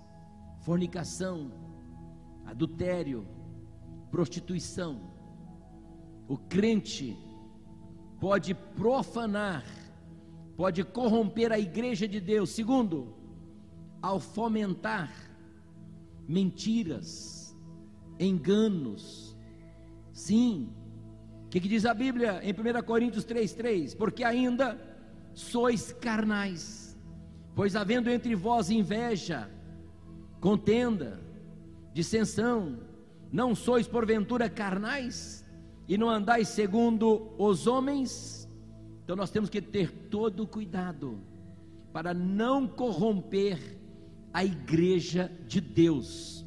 fornicação, 0.58 1.50
adultério, 2.44 3.26
prostituição. 4.10 5.00
O 6.28 6.36
crente 6.36 7.16
pode 8.20 8.52
profanar, 8.54 9.64
pode 10.58 10.84
corromper 10.84 11.52
a 11.52 11.58
igreja 11.58 12.06
de 12.06 12.20
Deus. 12.20 12.50
Segundo, 12.50 13.14
ao 14.02 14.20
fomentar 14.20 15.10
mentiras, 16.28 17.56
enganos. 18.18 19.34
Sim, 20.12 20.70
o 21.46 21.48
que, 21.48 21.60
diz 21.60 21.86
a 21.86 21.94
Bíblia 21.94 22.42
em 22.42 22.52
1 22.52 22.82
Coríntios 22.84 23.24
3,3? 23.24 23.96
Porque 23.96 24.22
ainda 24.22 24.89
sois 25.34 25.92
carnais, 25.92 26.98
pois 27.54 27.76
havendo 27.76 28.10
entre 28.10 28.34
vós 28.34 28.70
inveja, 28.70 29.50
contenda, 30.40 31.20
dissensão, 31.92 32.80
não 33.32 33.54
sois 33.54 33.86
porventura 33.86 34.48
carnais? 34.48 35.40
e 35.90 35.98
não 35.98 36.08
andais 36.08 36.46
segundo 36.46 37.34
os 37.36 37.66
homens, 37.66 38.48
então 39.02 39.16
nós 39.16 39.28
temos 39.28 39.50
que 39.50 39.60
ter 39.60 39.90
todo 40.08 40.46
cuidado 40.46 41.18
para 41.92 42.14
não 42.14 42.64
corromper 42.64 43.58
a 44.32 44.44
igreja 44.44 45.28
de 45.48 45.60
Deus. 45.60 46.46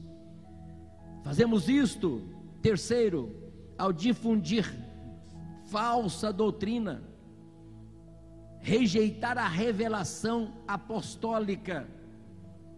Fazemos 1.26 1.68
isto, 1.68 2.22
terceiro, 2.62 3.36
ao 3.78 3.92
difundir 3.92 4.74
falsa 5.66 6.32
doutrina, 6.32 7.04
rejeitar 8.64 9.38
a 9.38 9.48
revelação 9.48 10.52
apostólica 10.68 11.88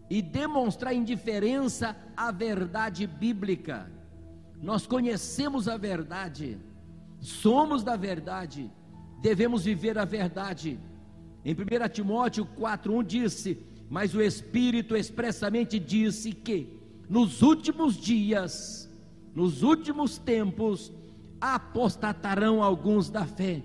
e 0.09 0.21
demonstrar 0.21 0.93
indiferença 0.93 1.95
à 2.17 2.29
verdade 2.31 3.07
bíblica 3.07 3.95
nós 4.61 4.87
conhecemos 4.87 5.67
a 5.67 5.77
verdade, 5.77 6.57
somos 7.19 7.83
da 7.83 7.95
verdade, 7.95 8.71
devemos 9.21 9.65
viver 9.65 9.97
a 9.97 10.05
verdade. 10.05 10.79
Em 11.43 11.53
1 11.53 11.89
Timóteo 11.93 12.47
4,1 12.57 13.03
disse: 13.05 13.59
Mas 13.89 14.15
o 14.15 14.21
Espírito 14.21 14.95
expressamente 14.95 15.77
disse 15.77 16.31
que 16.31 16.79
nos 17.07 17.41
últimos 17.41 17.95
dias, 17.95 18.89
nos 19.35 19.61
últimos 19.61 20.17
tempos, 20.17 20.91
apostatarão 21.39 22.63
alguns 22.63 23.09
da 23.09 23.25
fé, 23.25 23.61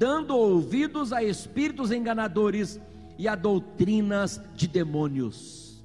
dando 0.00 0.34
ouvidos 0.34 1.12
a 1.12 1.22
espíritos 1.22 1.92
enganadores 1.92 2.80
e 3.18 3.28
a 3.28 3.34
doutrinas 3.34 4.40
de 4.54 4.66
demônios. 4.66 5.84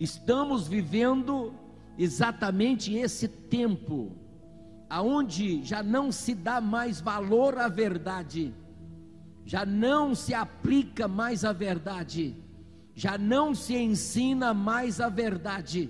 Estamos 0.00 0.66
vivendo 0.66 1.54
exatamente 1.96 2.92
esse 2.96 3.28
tempo, 3.28 4.10
aonde 4.90 5.62
já 5.62 5.80
não 5.80 6.10
se 6.10 6.34
dá 6.34 6.60
mais 6.60 7.00
valor 7.00 7.56
à 7.56 7.68
verdade, 7.68 8.52
já 9.44 9.64
não 9.64 10.12
se 10.12 10.34
aplica 10.34 11.06
mais 11.06 11.44
a 11.44 11.52
verdade, 11.52 12.34
já 12.96 13.16
não 13.16 13.54
se 13.54 13.76
ensina 13.76 14.52
mais 14.52 15.00
a 15.00 15.08
verdade, 15.08 15.88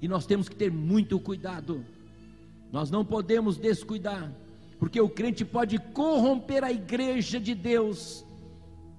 e 0.00 0.08
nós 0.08 0.24
temos 0.24 0.48
que 0.48 0.56
ter 0.56 0.72
muito 0.72 1.20
cuidado, 1.20 1.84
nós 2.72 2.90
não 2.90 3.04
podemos 3.04 3.58
descuidar, 3.58 4.32
porque 4.82 5.00
o 5.00 5.08
crente 5.08 5.44
pode 5.44 5.78
corromper 5.78 6.64
a 6.64 6.72
igreja 6.72 7.38
de 7.38 7.54
Deus 7.54 8.26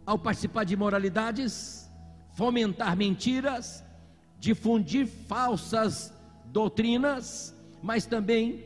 ao 0.05 0.17
participar 0.17 0.63
de 0.63 0.75
imoralidades, 0.75 1.91
fomentar 2.35 2.95
mentiras, 2.95 3.83
difundir 4.39 5.05
falsas 5.05 6.13
doutrinas, 6.45 7.53
mas 7.81 8.05
também 8.05 8.63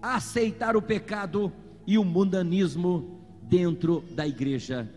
aceitar 0.00 0.74
o 0.74 0.80
pecado 0.80 1.52
e 1.86 1.98
o 1.98 2.04
mundanismo 2.04 3.20
dentro 3.42 4.02
da 4.12 4.26
igreja. 4.26 4.90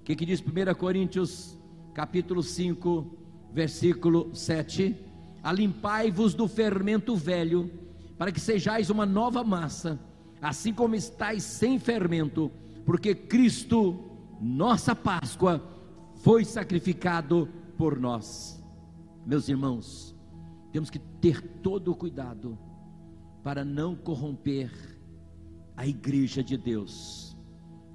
O 0.00 0.02
que, 0.02 0.16
que 0.16 0.26
diz 0.26 0.40
1 0.40 0.74
Coríntios 0.74 1.56
capítulo 1.94 2.42
5, 2.42 3.16
versículo 3.52 4.34
7? 4.34 4.96
Alimpai-vos 5.44 6.34
do 6.34 6.48
fermento 6.48 7.14
velho, 7.14 7.70
para 8.18 8.32
que 8.32 8.40
sejais 8.40 8.90
uma 8.90 9.06
nova 9.06 9.44
massa, 9.44 9.96
assim 10.44 10.74
como 10.74 10.94
estáis 10.94 11.42
sem 11.42 11.78
fermento, 11.78 12.50
porque 12.84 13.14
Cristo, 13.14 13.98
nossa 14.38 14.94
Páscoa, 14.94 15.62
foi 16.16 16.44
sacrificado 16.44 17.48
por 17.78 17.98
nós. 17.98 18.62
Meus 19.24 19.48
irmãos, 19.48 20.14
temos 20.70 20.90
que 20.90 20.98
ter 20.98 21.40
todo 21.62 21.92
o 21.92 21.96
cuidado 21.96 22.58
para 23.42 23.64
não 23.64 23.96
corromper 23.96 24.70
a 25.74 25.86
igreja 25.86 26.42
de 26.42 26.58
Deus. 26.58 27.34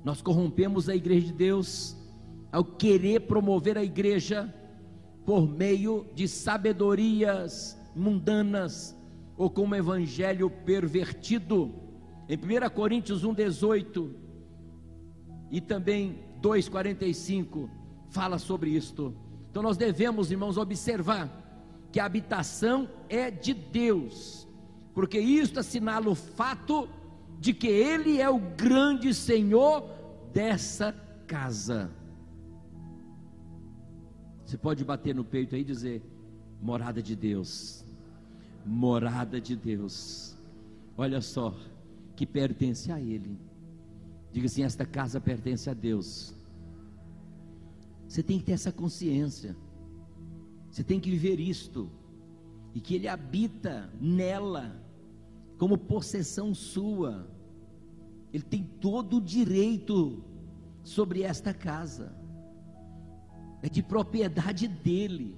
Nós 0.04 0.20
corrompemos 0.20 0.90
a 0.90 0.96
igreja 0.96 1.28
de 1.28 1.34
Deus 1.34 1.96
ao 2.52 2.64
querer 2.64 3.28
promover 3.28 3.78
a 3.78 3.84
igreja 3.84 4.52
por 5.24 5.48
meio 5.48 6.08
de 6.16 6.28
sabedorias 6.28 7.80
mundanas 7.96 8.98
ou 9.38 9.52
com 9.52 9.66
um 9.66 9.76
evangelho 9.76 10.50
pervertido. 10.50 11.89
Em 12.30 12.38
1 12.38 12.70
Coríntios 12.70 13.26
1,18 13.26 14.12
e 15.50 15.60
também 15.60 16.20
2,45 16.42 17.68
fala 18.10 18.38
sobre 18.38 18.70
isto. 18.70 19.16
Então 19.50 19.64
nós 19.64 19.76
devemos, 19.76 20.30
irmãos, 20.30 20.56
observar 20.56 21.28
que 21.92 22.00
a 22.00 22.06
habitação 22.06 22.88
é 23.10 23.32
de 23.32 23.52
Deus, 23.54 24.48
porque 24.94 25.20
isto 25.20 25.60
assinala 25.60 26.08
o 26.08 26.14
fato 26.14 26.88
de 27.40 27.52
que 27.52 27.68
Ele 27.68 28.22
é 28.22 28.30
o 28.30 28.40
grande 28.40 29.12
Senhor 29.12 29.90
dessa 30.32 30.94
casa. 31.26 31.90
Você 34.46 34.58
pode 34.58 34.84
bater 34.84 35.16
no 35.16 35.24
peito 35.24 35.56
aí 35.56 35.62
e 35.62 35.64
dizer: 35.66 36.04
morada 36.62 37.02
de 37.02 37.16
Deus, 37.16 37.84
morada 38.64 39.42
de 39.42 39.56
Deus. 39.56 40.36
Olha 40.98 41.22
só, 41.22 41.56
que 42.20 42.26
pertence 42.26 42.92
a 42.92 43.00
Ele. 43.00 43.40
Diga 44.30 44.46
assim: 44.48 44.64
esta 44.64 44.86
casa 44.86 45.22
pertence 45.22 45.70
a 45.70 45.74
Deus. 45.74 46.36
Você 48.06 48.22
tem 48.22 48.40
que 48.40 48.44
ter 48.44 48.52
essa 48.52 48.74
consciência. 48.74 49.56
Você 50.70 50.84
tem 50.84 51.00
que 51.00 51.10
viver 51.10 51.40
isto. 51.40 51.90
E 52.76 52.82
que 52.82 52.94
Ele 52.94 53.08
habita 53.08 53.90
nela, 54.02 54.84
como 55.58 55.78
possessão 55.78 56.54
sua. 56.54 57.26
Ele 58.34 58.44
tem 58.44 58.64
todo 58.82 59.16
o 59.16 59.22
direito 59.22 60.22
sobre 60.84 61.24
esta 61.24 61.54
casa. 61.54 62.14
É 63.62 63.70
de 63.70 63.82
propriedade 63.82 64.68
dele. 64.68 65.38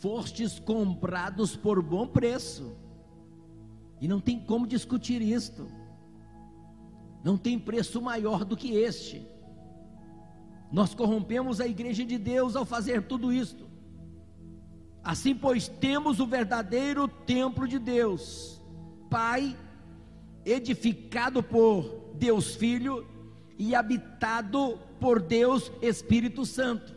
Fostes 0.00 0.58
comprados 0.58 1.54
por 1.54 1.80
bom 1.80 2.04
preço. 2.04 2.76
E 4.00 4.08
não 4.08 4.20
tem 4.20 4.38
como 4.38 4.66
discutir 4.66 5.20
isto. 5.20 5.66
Não 7.24 7.36
tem 7.36 7.58
preço 7.58 8.00
maior 8.00 8.44
do 8.44 8.56
que 8.56 8.74
este. 8.74 9.26
Nós 10.70 10.94
corrompemos 10.94 11.60
a 11.60 11.66
igreja 11.66 12.04
de 12.04 12.18
Deus 12.18 12.54
ao 12.54 12.64
fazer 12.64 13.02
tudo 13.06 13.32
isto. 13.32 13.66
Assim, 15.02 15.34
pois, 15.34 15.68
temos 15.68 16.20
o 16.20 16.26
verdadeiro 16.26 17.08
templo 17.08 17.66
de 17.66 17.78
Deus, 17.78 18.60
Pai, 19.08 19.56
edificado 20.44 21.42
por 21.42 22.12
Deus 22.14 22.54
Filho 22.54 23.06
e 23.58 23.74
habitado 23.74 24.78
por 25.00 25.20
Deus 25.20 25.72
Espírito 25.80 26.44
Santo. 26.44 26.94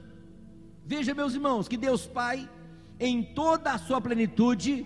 Veja, 0.86 1.14
meus 1.14 1.34
irmãos, 1.34 1.68
que 1.68 1.78
Deus 1.78 2.06
Pai, 2.06 2.50
em 3.00 3.24
toda 3.24 3.72
a 3.72 3.78
sua 3.78 4.02
plenitude, 4.02 4.86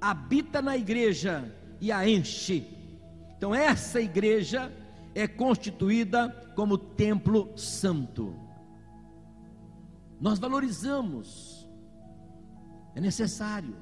habita 0.00 0.60
na 0.62 0.76
igreja 0.76 1.54
e 1.80 1.90
a 1.92 2.08
enche. 2.08 2.66
Então, 3.36 3.54
essa 3.54 4.00
igreja 4.00 4.72
é 5.14 5.26
constituída 5.26 6.28
como 6.54 6.78
templo 6.78 7.56
santo. 7.56 8.34
Nós 10.20 10.38
valorizamos, 10.38 11.68
é 12.94 13.00
necessário, 13.00 13.76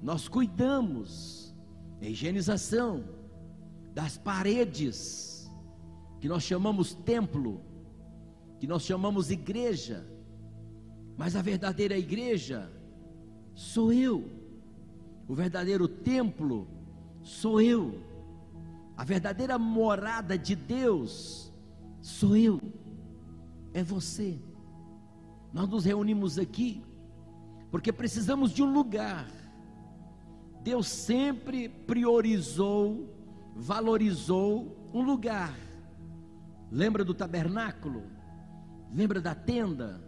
nós 0.00 0.28
cuidamos, 0.28 1.54
a 2.00 2.06
higienização 2.06 3.04
das 3.94 4.16
paredes, 4.16 5.50
que 6.20 6.28
nós 6.28 6.42
chamamos 6.42 6.94
templo, 6.94 7.60
que 8.58 8.66
nós 8.66 8.82
chamamos 8.82 9.30
igreja, 9.30 10.06
mas 11.16 11.36
a 11.36 11.42
verdadeira 11.42 11.96
igreja 11.96 12.70
sou 13.54 13.92
eu, 13.92 14.41
o 15.28 15.34
verdadeiro 15.34 15.86
templo 15.86 16.68
sou 17.22 17.60
eu, 17.60 18.00
a 18.96 19.04
verdadeira 19.04 19.58
morada 19.58 20.36
de 20.36 20.54
Deus 20.54 21.52
sou 22.00 22.36
eu, 22.36 22.60
é 23.72 23.82
você. 23.82 24.38
Nós 25.52 25.68
nos 25.68 25.84
reunimos 25.84 26.38
aqui 26.38 26.82
porque 27.70 27.92
precisamos 27.92 28.52
de 28.52 28.62
um 28.62 28.72
lugar. 28.72 29.26
Deus 30.62 30.86
sempre 30.86 31.68
priorizou, 31.68 33.08
valorizou 33.56 34.90
um 34.92 35.02
lugar. 35.02 35.54
Lembra 36.70 37.04
do 37.04 37.14
tabernáculo? 37.14 38.04
Lembra 38.92 39.20
da 39.20 39.34
tenda? 39.34 40.00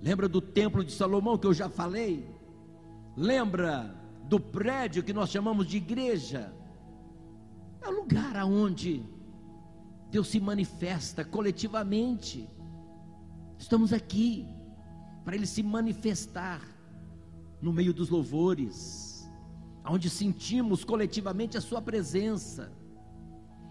Lembra 0.00 0.28
do 0.28 0.40
templo 0.40 0.84
de 0.84 0.92
Salomão 0.92 1.36
que 1.36 1.46
eu 1.46 1.54
já 1.54 1.68
falei? 1.68 2.28
Lembra 3.16 3.95
do 4.28 4.40
prédio 4.40 5.02
que 5.02 5.12
nós 5.12 5.30
chamamos 5.30 5.66
de 5.66 5.76
igreja? 5.76 6.52
É 7.80 7.88
o 7.88 7.92
lugar 7.92 8.36
aonde 8.36 9.04
Deus 10.10 10.28
se 10.28 10.40
manifesta 10.40 11.24
coletivamente. 11.24 12.48
Estamos 13.58 13.92
aqui 13.92 14.46
para 15.24 15.36
ele 15.36 15.46
se 15.46 15.62
manifestar 15.62 16.60
no 17.60 17.72
meio 17.72 17.92
dos 17.94 18.10
louvores, 18.10 19.28
aonde 19.82 20.10
sentimos 20.10 20.84
coletivamente 20.84 21.56
a 21.56 21.60
sua 21.60 21.80
presença, 21.80 22.72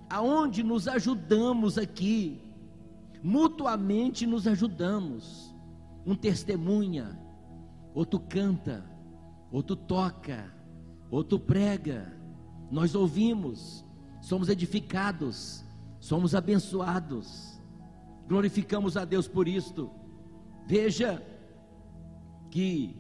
aonde 0.10 0.64
nos 0.64 0.88
ajudamos 0.88 1.78
aqui, 1.78 2.42
mutuamente 3.22 4.26
nos 4.26 4.48
ajudamos. 4.48 5.54
Um 6.06 6.16
testemunha, 6.16 7.20
outro 7.94 8.20
canta, 8.20 8.86
outro 9.56 9.76
toca, 9.76 10.54
outro 11.10 11.40
prega. 11.40 12.14
Nós 12.70 12.94
ouvimos, 12.94 13.86
somos 14.22 14.50
edificados, 14.50 15.64
somos 15.98 16.36
abençoados. 16.36 17.58
Glorificamos 18.28 18.98
a 18.98 19.06
Deus 19.06 19.30
por 19.30 19.48
isto. 19.48 19.90
Veja, 20.68 21.26
que 22.52 22.98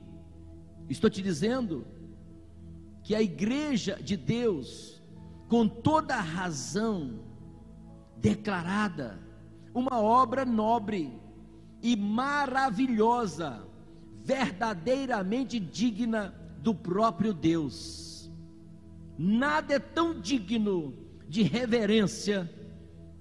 estou 0.88 1.10
te 1.10 1.22
dizendo 1.22 1.86
que 3.04 3.14
a 3.14 3.22
igreja 3.22 4.02
de 4.02 4.16
Deus, 4.16 5.04
com 5.50 5.68
toda 5.68 6.16
a 6.16 6.22
razão 6.22 7.20
declarada, 8.16 9.20
uma 9.74 10.00
obra 10.00 10.46
nobre 10.46 11.20
e 11.82 11.98
maravilhosa, 11.98 13.68
verdadeiramente 14.24 15.60
digna 15.60 16.45
do 16.66 16.74
próprio 16.74 17.32
Deus. 17.32 18.32
Nada 19.16 19.76
é 19.76 19.80
tão 19.80 20.20
digno 20.20 20.96
de 21.30 21.44
reverência, 21.44 22.52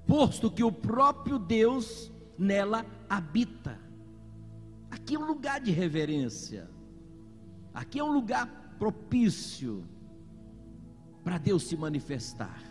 posto 0.06 0.50
que 0.50 0.64
o 0.64 0.72
próprio 0.72 1.38
Deus 1.38 2.10
nela 2.38 2.86
habita. 3.06 3.78
Aqui 4.90 5.14
é 5.14 5.18
um 5.18 5.26
lugar 5.26 5.60
de 5.60 5.70
reverência. 5.70 6.70
Aqui 7.74 7.98
é 7.98 8.04
um 8.04 8.14
lugar 8.14 8.46
propício 8.78 9.84
para 11.22 11.36
Deus 11.36 11.64
se 11.64 11.76
manifestar. 11.76 12.62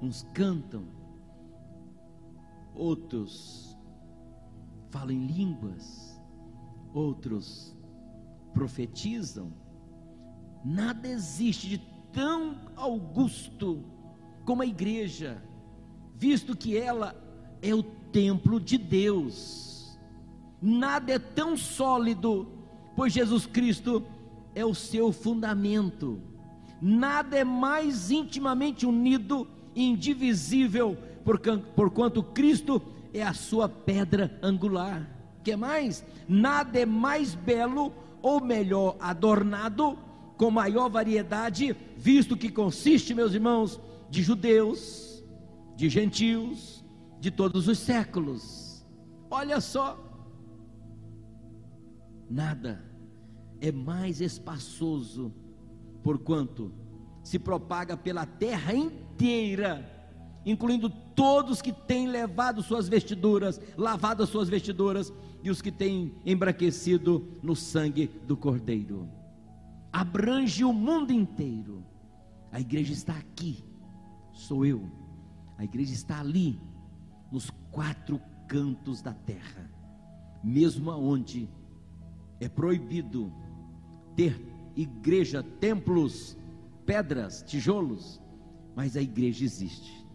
Uns 0.00 0.22
cantam, 0.32 0.86
outros 2.74 3.76
falam 4.88 5.10
em 5.10 5.26
línguas, 5.26 6.18
outros 6.94 7.75
profetizam. 8.56 9.52
Nada 10.64 11.06
existe 11.06 11.68
de 11.68 11.78
tão 12.12 12.56
augusto 12.74 13.84
como 14.44 14.62
a 14.62 14.66
igreja, 14.66 15.42
visto 16.16 16.56
que 16.56 16.76
ela 16.76 17.14
é 17.60 17.74
o 17.74 17.82
templo 17.82 18.58
de 18.58 18.78
Deus 18.78 19.66
nada 20.60 21.12
é 21.12 21.18
tão 21.18 21.56
sólido, 21.56 22.48
pois 22.96 23.12
Jesus 23.12 23.46
Cristo 23.46 24.04
é 24.54 24.64
o 24.64 24.74
seu 24.74 25.12
fundamento. 25.12 26.20
Nada 26.80 27.36
é 27.36 27.44
mais 27.44 28.10
intimamente 28.10 28.86
unido 28.86 29.46
e 29.74 29.84
indivisível, 29.84 30.96
porquanto 31.74 32.22
Cristo 32.22 32.82
é 33.12 33.22
a 33.22 33.32
sua 33.32 33.68
pedra 33.68 34.38
angular. 34.42 35.08
Que 35.42 35.54
mais? 35.56 36.04
Nada 36.28 36.78
é 36.78 36.86
mais 36.86 37.34
belo 37.34 37.92
ou 38.22 38.40
melhor 38.40 38.96
adornado, 39.00 39.98
com 40.36 40.50
maior 40.50 40.88
variedade, 40.88 41.74
visto 41.96 42.36
que 42.36 42.50
consiste, 42.50 43.14
meus 43.14 43.32
irmãos, 43.32 43.80
de 44.10 44.22
judeus, 44.22 45.24
de 45.74 45.88
gentios, 45.88 46.84
de 47.20 47.30
todos 47.30 47.68
os 47.68 47.78
séculos. 47.78 48.86
Olha 49.30 49.60
só, 49.60 49.98
nada 52.28 52.84
é 53.60 53.72
mais 53.72 54.20
espaçoso, 54.20 55.32
porquanto 56.02 56.72
se 57.22 57.38
propaga 57.38 57.96
pela 57.96 58.24
terra 58.24 58.74
inteira, 58.74 59.95
incluindo 60.46 60.88
todos 60.88 61.60
que 61.60 61.72
têm 61.72 62.06
levado 62.06 62.62
suas 62.62 62.88
vestiduras, 62.88 63.60
lavado 63.76 64.22
as 64.22 64.28
suas 64.28 64.48
vestiduras, 64.48 65.12
e 65.42 65.50
os 65.50 65.60
que 65.60 65.72
têm 65.72 66.14
embranquecido 66.24 67.26
no 67.42 67.56
sangue 67.56 68.06
do 68.26 68.36
Cordeiro. 68.36 69.08
Abrange 69.92 70.64
o 70.64 70.72
mundo 70.72 71.12
inteiro. 71.12 71.84
A 72.52 72.60
igreja 72.60 72.92
está 72.92 73.12
aqui, 73.14 73.64
sou 74.32 74.64
eu. 74.64 74.88
A 75.58 75.64
igreja 75.64 75.92
está 75.92 76.20
ali, 76.20 76.60
nos 77.30 77.50
quatro 77.72 78.20
cantos 78.46 79.02
da 79.02 79.12
terra, 79.12 79.70
mesmo 80.44 80.90
aonde 80.90 81.48
é 82.38 82.48
proibido 82.48 83.32
ter 84.14 84.40
igreja, 84.76 85.42
templos, 85.42 86.36
pedras, 86.84 87.42
tijolos, 87.42 88.20
mas 88.76 88.96
a 88.96 89.02
igreja 89.02 89.44
existe. 89.44 90.05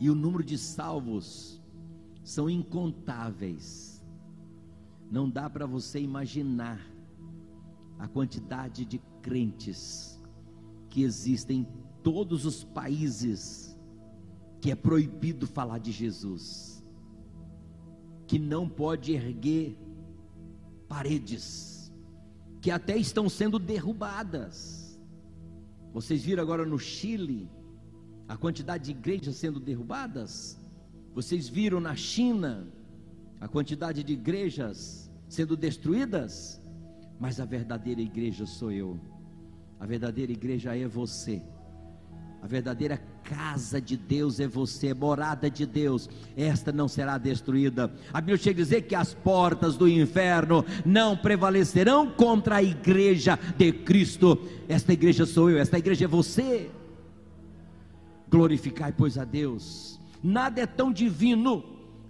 E 0.00 0.08
o 0.08 0.14
número 0.14 0.42
de 0.42 0.56
salvos 0.56 1.62
são 2.24 2.48
incontáveis. 2.48 4.02
Não 5.10 5.28
dá 5.28 5.48
para 5.50 5.66
você 5.66 6.00
imaginar 6.00 6.80
a 7.98 8.08
quantidade 8.08 8.84
de 8.84 8.98
crentes 9.20 10.18
que 10.88 11.02
existem 11.02 11.60
em 11.60 11.68
todos 12.02 12.46
os 12.46 12.64
países 12.64 13.78
que 14.60 14.70
é 14.70 14.74
proibido 14.74 15.46
falar 15.46 15.78
de 15.78 15.92
Jesus, 15.92 16.82
que 18.26 18.38
não 18.38 18.68
pode 18.68 19.12
erguer 19.12 19.78
paredes 20.88 21.70
que 22.60 22.70
até 22.70 22.96
estão 22.96 23.28
sendo 23.28 23.58
derrubadas. 23.58 25.00
Vocês 25.92 26.22
viram 26.22 26.42
agora 26.42 26.64
no 26.64 26.78
Chile 26.78 27.50
a 28.30 28.36
quantidade 28.36 28.84
de 28.84 28.90
igrejas 28.92 29.34
sendo 29.34 29.58
derrubadas? 29.58 30.56
Vocês 31.12 31.48
viram 31.48 31.80
na 31.80 31.96
China 31.96 32.64
a 33.40 33.48
quantidade 33.48 34.04
de 34.04 34.12
igrejas 34.12 35.10
sendo 35.28 35.56
destruídas? 35.56 36.62
Mas 37.18 37.40
a 37.40 37.44
verdadeira 37.44 38.00
igreja 38.00 38.46
sou 38.46 38.70
eu. 38.70 39.00
A 39.80 39.84
verdadeira 39.84 40.30
igreja 40.30 40.76
é 40.76 40.86
você. 40.86 41.42
A 42.40 42.46
verdadeira 42.46 43.02
casa 43.24 43.80
de 43.80 43.96
Deus 43.96 44.38
é 44.38 44.46
você, 44.46 44.94
morada 44.94 45.50
de 45.50 45.66
Deus, 45.66 46.08
esta 46.36 46.70
não 46.70 46.86
será 46.86 47.18
destruída. 47.18 47.92
A 48.12 48.20
Bíblia 48.20 48.38
chega 48.38 48.62
a 48.62 48.64
dizer 48.64 48.82
que 48.82 48.94
as 48.94 49.12
portas 49.12 49.76
do 49.76 49.88
inferno 49.88 50.64
não 50.86 51.16
prevalecerão 51.16 52.08
contra 52.08 52.56
a 52.56 52.62
igreja 52.62 53.36
de 53.58 53.72
Cristo. 53.72 54.38
Esta 54.68 54.92
igreja 54.92 55.26
sou 55.26 55.50
eu, 55.50 55.58
esta 55.58 55.78
igreja 55.78 56.04
é 56.04 56.08
você. 56.08 56.70
Glorificai, 58.30 58.92
pois, 58.92 59.18
a 59.18 59.24
Deus. 59.24 60.00
Nada 60.22 60.60
é 60.60 60.66
tão 60.66 60.92
divino, 60.92 61.64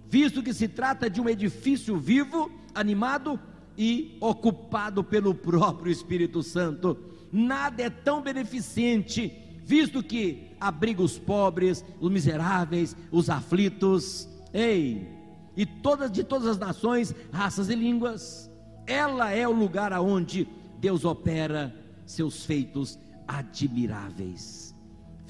visto 0.07 0.43
que 0.43 0.53
se 0.53 0.67
trata 0.67 1.09
de 1.09 1.19
um 1.19 1.27
edifício 1.27 1.97
vivo, 1.97 2.51
animado 2.75 3.39
e 3.77 4.17
ocupado 4.21 5.03
pelo 5.03 5.33
próprio 5.33 5.91
Espírito 5.91 6.43
Santo. 6.43 6.97
Nada 7.31 7.81
é 7.81 7.89
tão 7.89 8.21
beneficente 8.21 9.41
visto 9.63 10.03
que 10.03 10.49
abriga 10.59 11.01
os 11.01 11.17
pobres, 11.17 11.83
os 11.99 12.11
miseráveis, 12.11 12.95
os 13.11 13.29
aflitos, 13.29 14.27
ei, 14.53 15.07
e 15.55 15.65
todas 15.65 16.11
de 16.11 16.23
todas 16.23 16.47
as 16.47 16.57
nações, 16.57 17.15
raças 17.31 17.69
e 17.69 17.75
línguas. 17.75 18.51
Ela 18.85 19.31
é 19.31 19.47
o 19.47 19.53
lugar 19.53 19.93
aonde 19.93 20.47
Deus 20.79 21.05
opera 21.05 21.73
seus 22.05 22.45
feitos 22.45 22.99
admiráveis. 23.27 24.70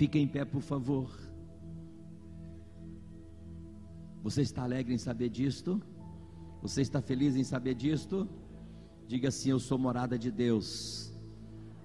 Fique 0.01 0.17
em 0.17 0.27
pé, 0.27 0.43
por 0.43 0.61
favor. 0.61 1.07
Você 4.23 4.41
está 4.41 4.63
alegre 4.63 4.95
em 4.95 4.97
saber 4.97 5.29
disto? 5.29 5.79
Você 6.63 6.81
está 6.81 6.99
feliz 6.99 7.35
em 7.35 7.43
saber 7.43 7.75
disto? 7.75 8.27
Diga 9.07 9.27
assim: 9.27 9.51
Eu 9.51 9.59
sou 9.59 9.77
morada 9.77 10.17
de 10.17 10.31
Deus, 10.31 11.13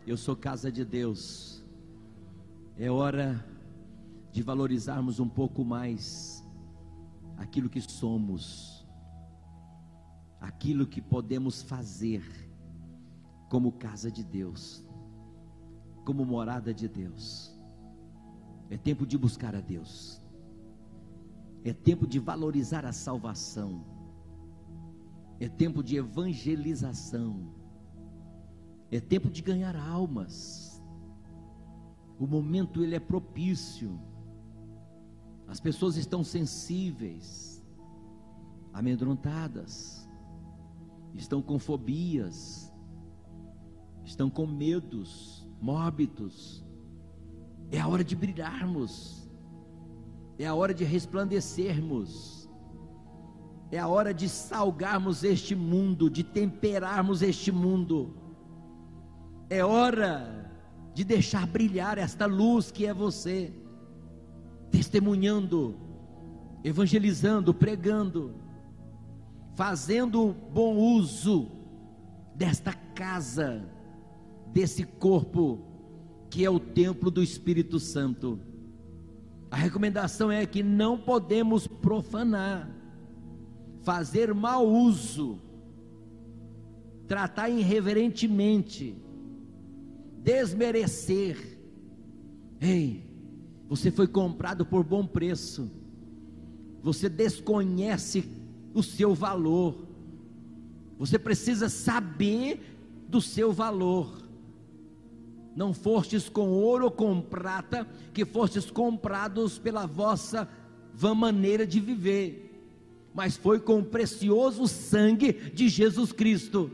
eu 0.07 0.17
sou 0.17 0.35
casa 0.35 0.73
de 0.73 0.83
Deus 0.83 1.63
é 2.79 2.91
hora 2.91 3.45
de 4.31 4.43
valorizarmos 4.43 5.19
um 5.19 5.29
pouco 5.29 5.65
mais 5.65 6.43
aquilo 7.39 7.71
que 7.71 7.81
somos, 7.81 8.87
aquilo 10.41 10.87
que 10.87 11.01
podemos 11.01 11.63
fazer 11.63 12.23
como 13.51 13.73
casa 13.73 14.11
de 14.11 14.23
Deus, 14.23 14.85
como 16.05 16.25
morada 16.25 16.73
de 16.73 16.87
Deus. 16.87 17.56
É 18.71 18.77
tempo 18.77 19.07
de 19.07 19.17
buscar 19.17 19.55
a 19.55 19.61
Deus, 19.61 20.21
é 21.65 21.73
tempo 21.73 22.07
de 22.07 22.19
valorizar 22.19 22.85
a 22.85 22.93
salvação, 22.93 23.85
é 25.39 25.49
tempo 25.49 25.83
de 25.83 25.97
evangelização, 25.97 27.55
é 28.91 29.01
tempo 29.01 29.31
de 29.31 29.41
ganhar 29.41 29.77
almas 29.77 30.77
o 32.19 32.27
momento 32.27 32.83
ele 32.83 32.95
é 32.95 33.01
propício. 33.01 34.01
As 35.47 35.61
pessoas 35.61 35.97
estão 35.97 36.25
sensíveis, 36.25 37.63
amedrontadas, 38.73 40.09
estão 41.15 41.43
com 41.43 41.59
fobias, 41.59 42.73
estão 44.05 44.31
com 44.31 44.47
medos 44.47 45.47
mórbidos. 45.61 46.66
É 47.71 47.81
a 47.81 47.89
hora 47.89 48.05
de 48.05 48.15
brilharmos, 48.15 49.29
é 50.39 50.47
a 50.47 50.55
hora 50.55 50.73
de 50.73 50.85
resplandecermos, 50.85 52.49
é 53.71 53.79
a 53.79 53.89
hora 53.89 54.15
de 54.15 54.29
salgarmos 54.29 55.25
este 55.25 55.55
mundo, 55.55 56.09
de 56.09 56.23
temperarmos 56.23 57.23
este 57.23 57.51
mundo. 57.51 58.15
É 59.51 59.65
hora 59.65 60.51
de 60.95 61.05
deixar 61.05 61.47
brilhar 61.47 61.99
esta 61.99 62.27
luz 62.27 62.71
que 62.71 62.87
é 62.87 62.95
você, 62.95 63.53
testemunhando, 64.71 65.77
evangelizando, 66.63 67.53
pregando, 67.53 68.35
fazendo 69.57 70.35
bom 70.53 70.77
uso 70.77 71.51
desta 72.35 72.73
casa, 72.73 73.65
desse 74.53 74.85
corpo 74.85 75.76
que 76.31 76.45
é 76.45 76.51
o 76.51 76.61
templo 76.61 77.11
do 77.11 77.23
Espírito 77.23 77.79
Santo. 77.79 78.39
A 79.51 79.57
recomendação 79.57 80.31
é 80.31 80.45
que 80.45 80.63
não 80.63 80.99
podemos 80.99 81.67
profanar, 81.67 82.69
fazer 83.83 84.35
mau 84.35 84.67
uso, 84.67 85.39
tratar 87.07 87.49
irreverentemente 87.49 89.07
desmerecer. 90.27 91.57
Ei, 92.61 93.09
você 93.69 93.93
foi 93.93 94.09
comprado 94.09 94.67
por 94.67 94.83
bom 94.83 95.07
preço. 95.07 95.71
Você 96.83 97.09
desconhece 97.09 98.29
o 98.75 98.83
seu 98.83 99.15
valor. 99.15 99.87
Você 100.99 101.17
precisa 101.17 101.69
saber 101.69 102.61
do 103.09 103.21
seu 103.21 103.53
valor. 103.53 104.26
Não 105.57 105.73
fostes 105.73 106.29
com 106.29 106.51
ouro 106.51 106.85
ou 106.85 106.91
com 106.91 107.21
prata, 107.21 107.89
que 108.15 108.25
fostes 108.25 108.71
comprados 108.71 109.59
pela 109.59 109.87
vossa 109.87 110.49
vã 110.95 111.15
maneira 111.15 111.67
de 111.67 111.81
viver, 111.81 112.63
mas 113.13 113.37
foi 113.37 113.59
com 113.59 113.81
o 113.81 113.85
precioso 113.85 114.69
sangue 114.69 115.33
de 115.33 115.69
Jesus 115.69 116.13
Cristo. 116.13 116.71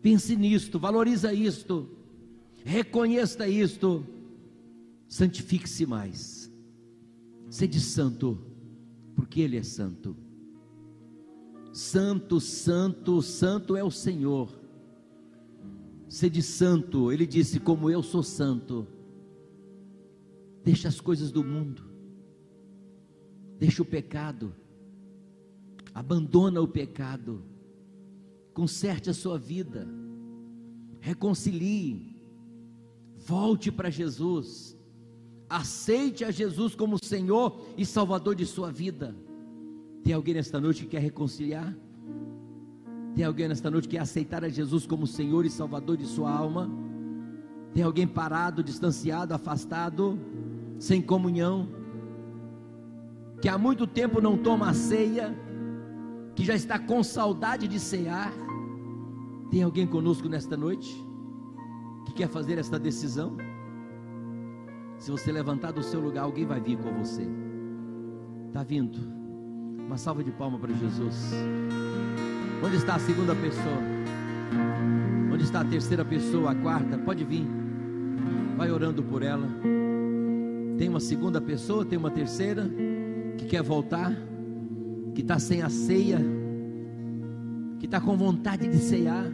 Pense 0.00 0.34
nisto, 0.36 0.78
valoriza 0.78 1.32
isto 1.32 1.98
reconheça 2.68 3.48
isto, 3.48 4.04
santifique-se 5.08 5.86
mais, 5.86 6.52
sede 7.48 7.80
santo, 7.80 8.38
porque 9.16 9.40
Ele 9.40 9.56
é 9.56 9.62
santo. 9.62 10.14
Santo, 11.72 12.40
santo, 12.40 13.22
santo 13.22 13.74
é 13.74 13.82
o 13.82 13.90
Senhor. 13.90 14.50
Sede 16.08 16.42
santo, 16.42 17.12
Ele 17.12 17.26
disse: 17.26 17.60
Como 17.60 17.90
eu 17.90 18.02
sou 18.02 18.22
santo. 18.22 18.86
Deixa 20.64 20.88
as 20.88 21.00
coisas 21.00 21.30
do 21.30 21.42
mundo, 21.42 21.82
deixa 23.58 23.80
o 23.80 23.86
pecado, 23.86 24.54
abandona 25.94 26.60
o 26.60 26.68
pecado, 26.68 27.42
conserte 28.52 29.08
a 29.08 29.14
sua 29.14 29.38
vida, 29.38 29.88
reconcilie, 31.00 32.18
Volte 33.28 33.70
para 33.70 33.90
Jesus. 33.90 34.74
Aceite 35.50 36.24
a 36.24 36.30
Jesus 36.30 36.74
como 36.74 37.02
Senhor 37.02 37.66
e 37.76 37.84
Salvador 37.84 38.34
de 38.34 38.46
sua 38.46 38.70
vida. 38.70 39.14
Tem 40.02 40.14
alguém 40.14 40.34
nesta 40.34 40.58
noite 40.60 40.84
que 40.84 40.88
quer 40.88 41.02
reconciliar? 41.02 41.76
Tem 43.14 43.24
alguém 43.24 43.48
nesta 43.48 43.70
noite 43.70 43.88
que 43.88 43.96
quer 43.96 44.02
aceitar 44.02 44.44
a 44.44 44.48
Jesus 44.48 44.86
como 44.86 45.06
Senhor 45.06 45.44
e 45.44 45.50
Salvador 45.50 45.96
de 45.96 46.06
sua 46.06 46.30
alma? 46.30 46.70
Tem 47.74 47.82
alguém 47.82 48.06
parado, 48.06 48.62
distanciado, 48.62 49.34
afastado, 49.34 50.18
sem 50.78 51.02
comunhão? 51.02 51.68
Que 53.40 53.48
há 53.48 53.58
muito 53.58 53.86
tempo 53.86 54.20
não 54.20 54.36
toma 54.36 54.70
a 54.70 54.74
ceia, 54.74 55.36
que 56.34 56.44
já 56.44 56.54
está 56.54 56.78
com 56.78 57.02
saudade 57.02 57.66
de 57.66 57.78
cear? 57.78 58.32
Tem 59.50 59.62
alguém 59.62 59.86
conosco 59.86 60.28
nesta 60.28 60.56
noite? 60.56 61.08
que 62.08 62.14
quer 62.14 62.28
fazer 62.28 62.58
esta 62.58 62.78
decisão? 62.78 63.36
Se 64.98 65.10
você 65.10 65.30
levantar 65.30 65.72
do 65.72 65.82
seu 65.82 66.00
lugar, 66.00 66.24
alguém 66.24 66.44
vai 66.44 66.60
vir 66.60 66.78
com 66.78 66.92
você. 66.94 67.28
Está 68.48 68.62
vindo. 68.62 68.98
Uma 69.86 69.96
salva 69.96 70.24
de 70.24 70.32
palmas 70.32 70.60
para 70.60 70.72
Jesus. 70.72 71.32
Onde 72.62 72.76
está 72.76 72.96
a 72.96 72.98
segunda 72.98 73.34
pessoa? 73.34 73.78
Onde 75.32 75.44
está 75.44 75.60
a 75.60 75.64
terceira 75.64 76.04
pessoa? 76.04 76.50
A 76.50 76.54
quarta? 76.54 76.98
Pode 76.98 77.24
vir. 77.24 77.46
Vai 78.56 78.70
orando 78.70 79.02
por 79.02 79.22
ela. 79.22 79.48
Tem 80.76 80.88
uma 80.88 81.00
segunda 81.00 81.40
pessoa? 81.40 81.84
Tem 81.84 81.98
uma 81.98 82.10
terceira? 82.10 82.68
Que 83.36 83.46
quer 83.46 83.62
voltar? 83.62 84.12
Que 85.14 85.20
está 85.20 85.38
sem 85.38 85.62
a 85.62 85.68
ceia? 85.68 86.20
Que 87.78 87.86
está 87.86 88.00
com 88.00 88.16
vontade 88.16 88.66
de 88.66 88.78
ceiar? 88.78 89.30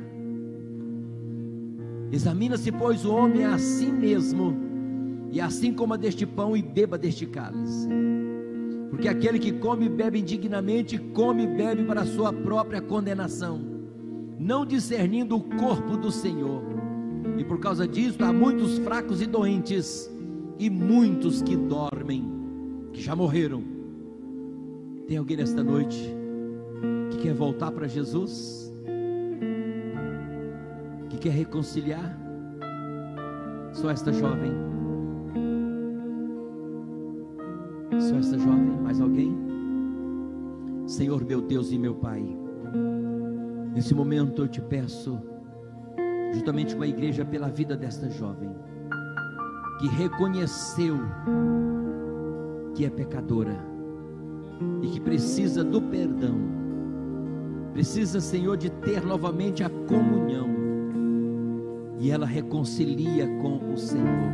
Examina-se, 2.13 2.71
pois, 2.71 3.05
o 3.05 3.13
homem 3.13 3.45
a 3.45 3.59
si 3.59 3.91
mesmo, 3.91 4.55
e 5.33 5.41
assim 5.41 5.73
coma 5.73 5.99
deste 5.99 6.25
pão 6.25 6.57
e 6.57 6.63
beba 6.63 6.97
deste 6.97 7.27
cálice. 7.27 7.89
Porque 8.91 9.09
aquele 9.09 9.39
que 9.39 9.53
come 9.53 9.87
e 9.87 9.89
bebe 9.89 10.21
indignamente, 10.21 10.99
come 10.99 11.45
e 11.45 11.47
bebe 11.47 11.85
para 11.85 12.03
a 12.03 12.07
sua 12.07 12.33
própria 12.33 12.81
condenação, 12.81 13.61
não 14.39 14.65
discernindo 14.65 15.37
o 15.37 15.43
corpo 15.43 15.97
do 15.97 16.11
Senhor. 16.11 16.63
E 17.37 17.45
por 17.45 17.59
causa 17.59 17.89
disso, 17.89 18.23
há 18.25 18.33
muitos 18.33 18.79
fracos 18.79 19.21
e 19.21 19.27
doentes, 19.27 20.11
e 20.59 20.71
muitos 20.71 21.43
que 21.43 21.57
dormem, 21.57 22.25
que 22.93 23.01
já 23.01 23.17
morreram. 23.17 23.63
Tem 25.09 25.17
alguém 25.17 25.37
nesta 25.37 25.63
noite 25.63 26.15
que 27.11 27.19
quer 27.19 27.35
voltar 27.35 27.73
para 27.73 27.89
Jesus? 27.89 28.65
que 31.15 31.29
quer 31.29 31.35
reconciliar? 31.35 32.19
Só 33.73 33.91
esta 33.91 34.13
jovem. 34.13 34.53
Só 37.99 38.17
essa 38.17 38.39
jovem? 38.39 38.74
Mais 38.95 39.01
alguém? 39.01 39.37
Senhor 40.87 41.25
meu 41.25 41.41
Deus 41.41 41.73
e 41.73 41.79
meu 41.79 41.97
Pai, 41.97 42.25
nesse 43.75 43.93
momento 43.93 44.43
eu 44.43 44.47
te 44.47 44.61
peço, 44.61 45.21
juntamente 46.33 46.77
com 46.77 46.85
a 46.85 46.87
igreja, 46.87 47.25
pela 47.25 47.49
vida 47.49 47.77
desta 47.77 48.09
jovem, 48.09 48.55
que 49.81 49.89
reconheceu 49.89 50.97
que 52.77 52.85
é 52.85 52.91
pecadora 52.91 53.57
e 54.81 54.87
que 54.87 55.01
precisa 55.01 55.65
do 55.65 55.83
perdão, 55.83 56.39
precisa, 57.73 58.21
Senhor, 58.21 58.57
de 58.57 58.71
ter 58.71 59.05
novamente 59.05 59.65
a 59.65 59.71
comunhão, 59.89 60.47
e 61.99 62.13
ela 62.13 62.27
reconcilia 62.27 63.27
com 63.43 63.73
o 63.73 63.77
Senhor, 63.77 64.33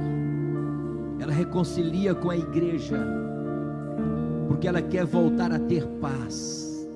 ela 1.19 1.33
reconcilia 1.33 2.15
com 2.15 2.29
a 2.29 2.37
igreja, 2.37 2.99
porque 4.61 4.69
ela 4.69 4.83
quer 4.83 5.07
voltar 5.07 5.51
a 5.53 5.59
ter 5.59 5.87
paz. 6.03 6.87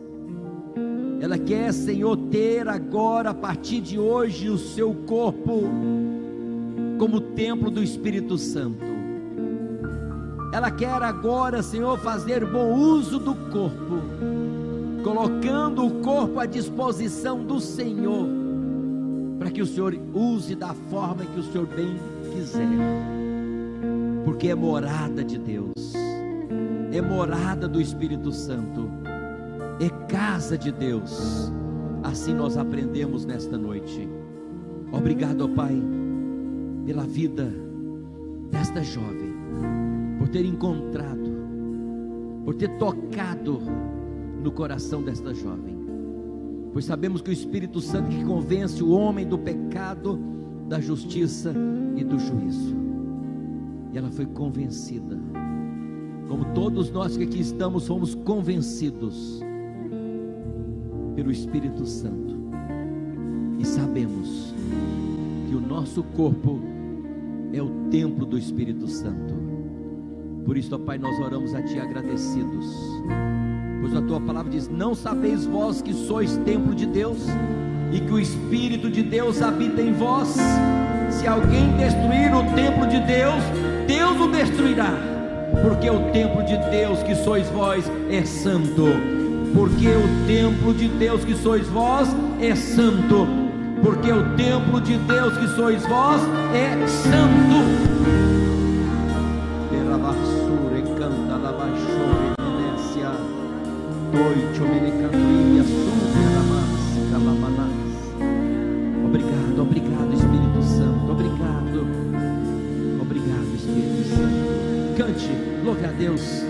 Ela 1.19 1.39
quer, 1.39 1.73
Senhor, 1.73 2.15
ter 2.31 2.69
agora, 2.69 3.31
a 3.31 3.35
partir 3.35 3.81
de 3.81 3.99
hoje, 3.99 4.51
o 4.51 4.59
seu 4.59 4.95
corpo 5.07 5.63
como 6.99 7.23
templo 7.23 7.71
do 7.71 7.83
Espírito 7.83 8.37
Santo. 8.37 8.85
Ela 10.53 10.71
quer 10.71 11.03
agora, 11.03 11.63
Senhor, 11.63 11.99
fazer 12.01 12.45
bom 12.45 12.75
uso 12.75 13.19
do 13.19 13.35
corpo, 13.35 14.03
colocando 15.03 15.87
o 15.87 16.03
corpo 16.03 16.41
à 16.41 16.45
disposição 16.45 17.43
do 17.43 17.61
Senhor, 17.61 18.29
para 19.39 19.51
que 19.51 19.63
o 19.63 19.67
Senhor 19.67 19.99
use 20.13 20.55
da 20.55 20.75
forma 20.91 21.25
que 21.25 21.41
o 21.41 21.43
Senhor 21.45 21.67
bem 21.67 21.97
quiser, 22.31 22.69
porque 24.27 24.49
é 24.49 24.55
morada 24.55 25.25
de 25.25 25.39
Deus, 25.39 26.04
é 26.97 27.03
morada 27.03 27.67
do 27.67 27.81
Espírito 27.81 28.31
Santo, 28.31 28.89
é 29.81 29.89
casa 30.07 30.57
de 30.57 30.71
Deus. 30.71 31.53
Assim 32.03 32.33
nós 32.33 32.57
aprendemos 32.57 33.25
nesta 33.25 33.59
noite. 33.59 34.09
Obrigado, 34.93 35.49
Pai, 35.49 35.75
pela 36.87 37.05
vida 37.05 37.53
desta 38.51 38.83
jovem 38.83 39.35
por 40.19 40.29
ter 40.29 40.45
encontrado, 40.45 41.31
por 42.45 42.55
ter 42.55 42.79
tocado 42.79 43.61
no 44.43 44.53
coração 44.53 45.03
desta 45.03 45.35
jovem. 45.35 45.75
Pois 46.73 46.85
sabemos 46.85 47.21
que 47.21 47.31
o 47.31 47.33
Espírito 47.33 47.81
Santo 47.81 48.09
que 48.09 48.25
convence 48.25 48.83
o 48.83 48.91
homem 48.91 49.27
do 49.27 49.39
pecado, 49.39 50.19
da 50.69 50.81
justiça 50.81 51.53
e 51.97 52.05
do 52.05 52.19
juízo. 52.19 52.77
E 53.93 53.99
ela 53.99 54.11
foi 54.11 54.27
convencida. 54.27 55.14
Como 56.29 56.45
todos 56.55 56.91
nós 56.91 57.17
que 57.17 57.25
aqui 57.25 57.41
estamos 57.41 57.87
fomos 57.87 58.15
convencidos 58.15 59.41
pelo 61.15 61.31
Espírito 61.31 61.87
Santo. 61.87 62.35
E 63.59 63.65
sabemos 63.65 64.55
que 65.49 65.55
o 65.55 65.61
nosso 65.61 66.03
corpo 66.03 66.61
é 67.53 67.63
o 67.63 67.71
templo 67.91 68.27
do 68.27 68.37
Espírito 68.37 68.89
Santo 68.89 69.45
por 70.45 70.59
isso, 70.59 70.75
ó 70.75 70.79
Pai, 70.79 70.99
nós 70.99 71.19
oramos 71.19 71.55
a 71.55 71.63
Ti 71.63 71.81
agradecidos, 71.81 72.67
pois 73.81 73.97
a 73.97 74.03
Tua 74.03 74.21
palavra 74.21 74.51
diz: 74.51 74.69
Não 74.69 74.95
sabeis 74.95 75.47
vós 75.47 75.81
que 75.81 75.95
sois 75.95 76.37
templo 76.39 76.75
de 76.75 76.85
Deus 76.85 77.19
e 77.91 78.01
que 78.01 78.13
o 78.13 78.19
Espírito 78.19 78.91
de 78.91 79.03
Deus 79.03 79.41
habita 79.41 79.81
em 79.81 79.93
vós? 79.93 80.37
Se 81.09 81.27
alguém 81.27 81.75
destruir 81.79 82.35
o 82.35 82.55
templo 82.55 82.87
de 82.89 83.01
Deus, 83.01 83.43
Deus 83.87 84.21
o 84.21 84.31
destruirá, 84.31 84.93
porque 85.63 85.91
o 85.91 86.11
templo 86.13 86.43
de 86.45 86.57
Deus 86.71 87.03
que 87.03 87.15
sois 87.15 87.49
vós 87.51 87.91
é 88.11 88.25
santo. 88.25 88.87
Porque 89.55 89.89
o 89.89 90.27
templo 90.27 90.75
de 90.75 90.89
Deus 90.89 91.25
que 91.25 91.35
sois 91.35 91.69
vós 91.69 92.09
é 92.41 92.55
santo. 92.55 93.27
Porque 93.83 94.11
o 94.11 94.35
templo 94.37 94.81
de 94.81 94.97
Deus 94.99 95.37
que 95.37 95.49
sois 95.49 95.85
vós 95.87 96.21
é 96.55 96.87
santo. 96.87 97.55
Obrigado, 104.61 105.24
louve 115.65 115.87
a 115.87 115.93
Deus. 115.93 116.45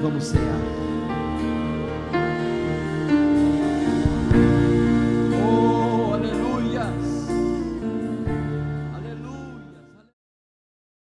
Vamos 0.00 0.24
cear. 0.26 0.71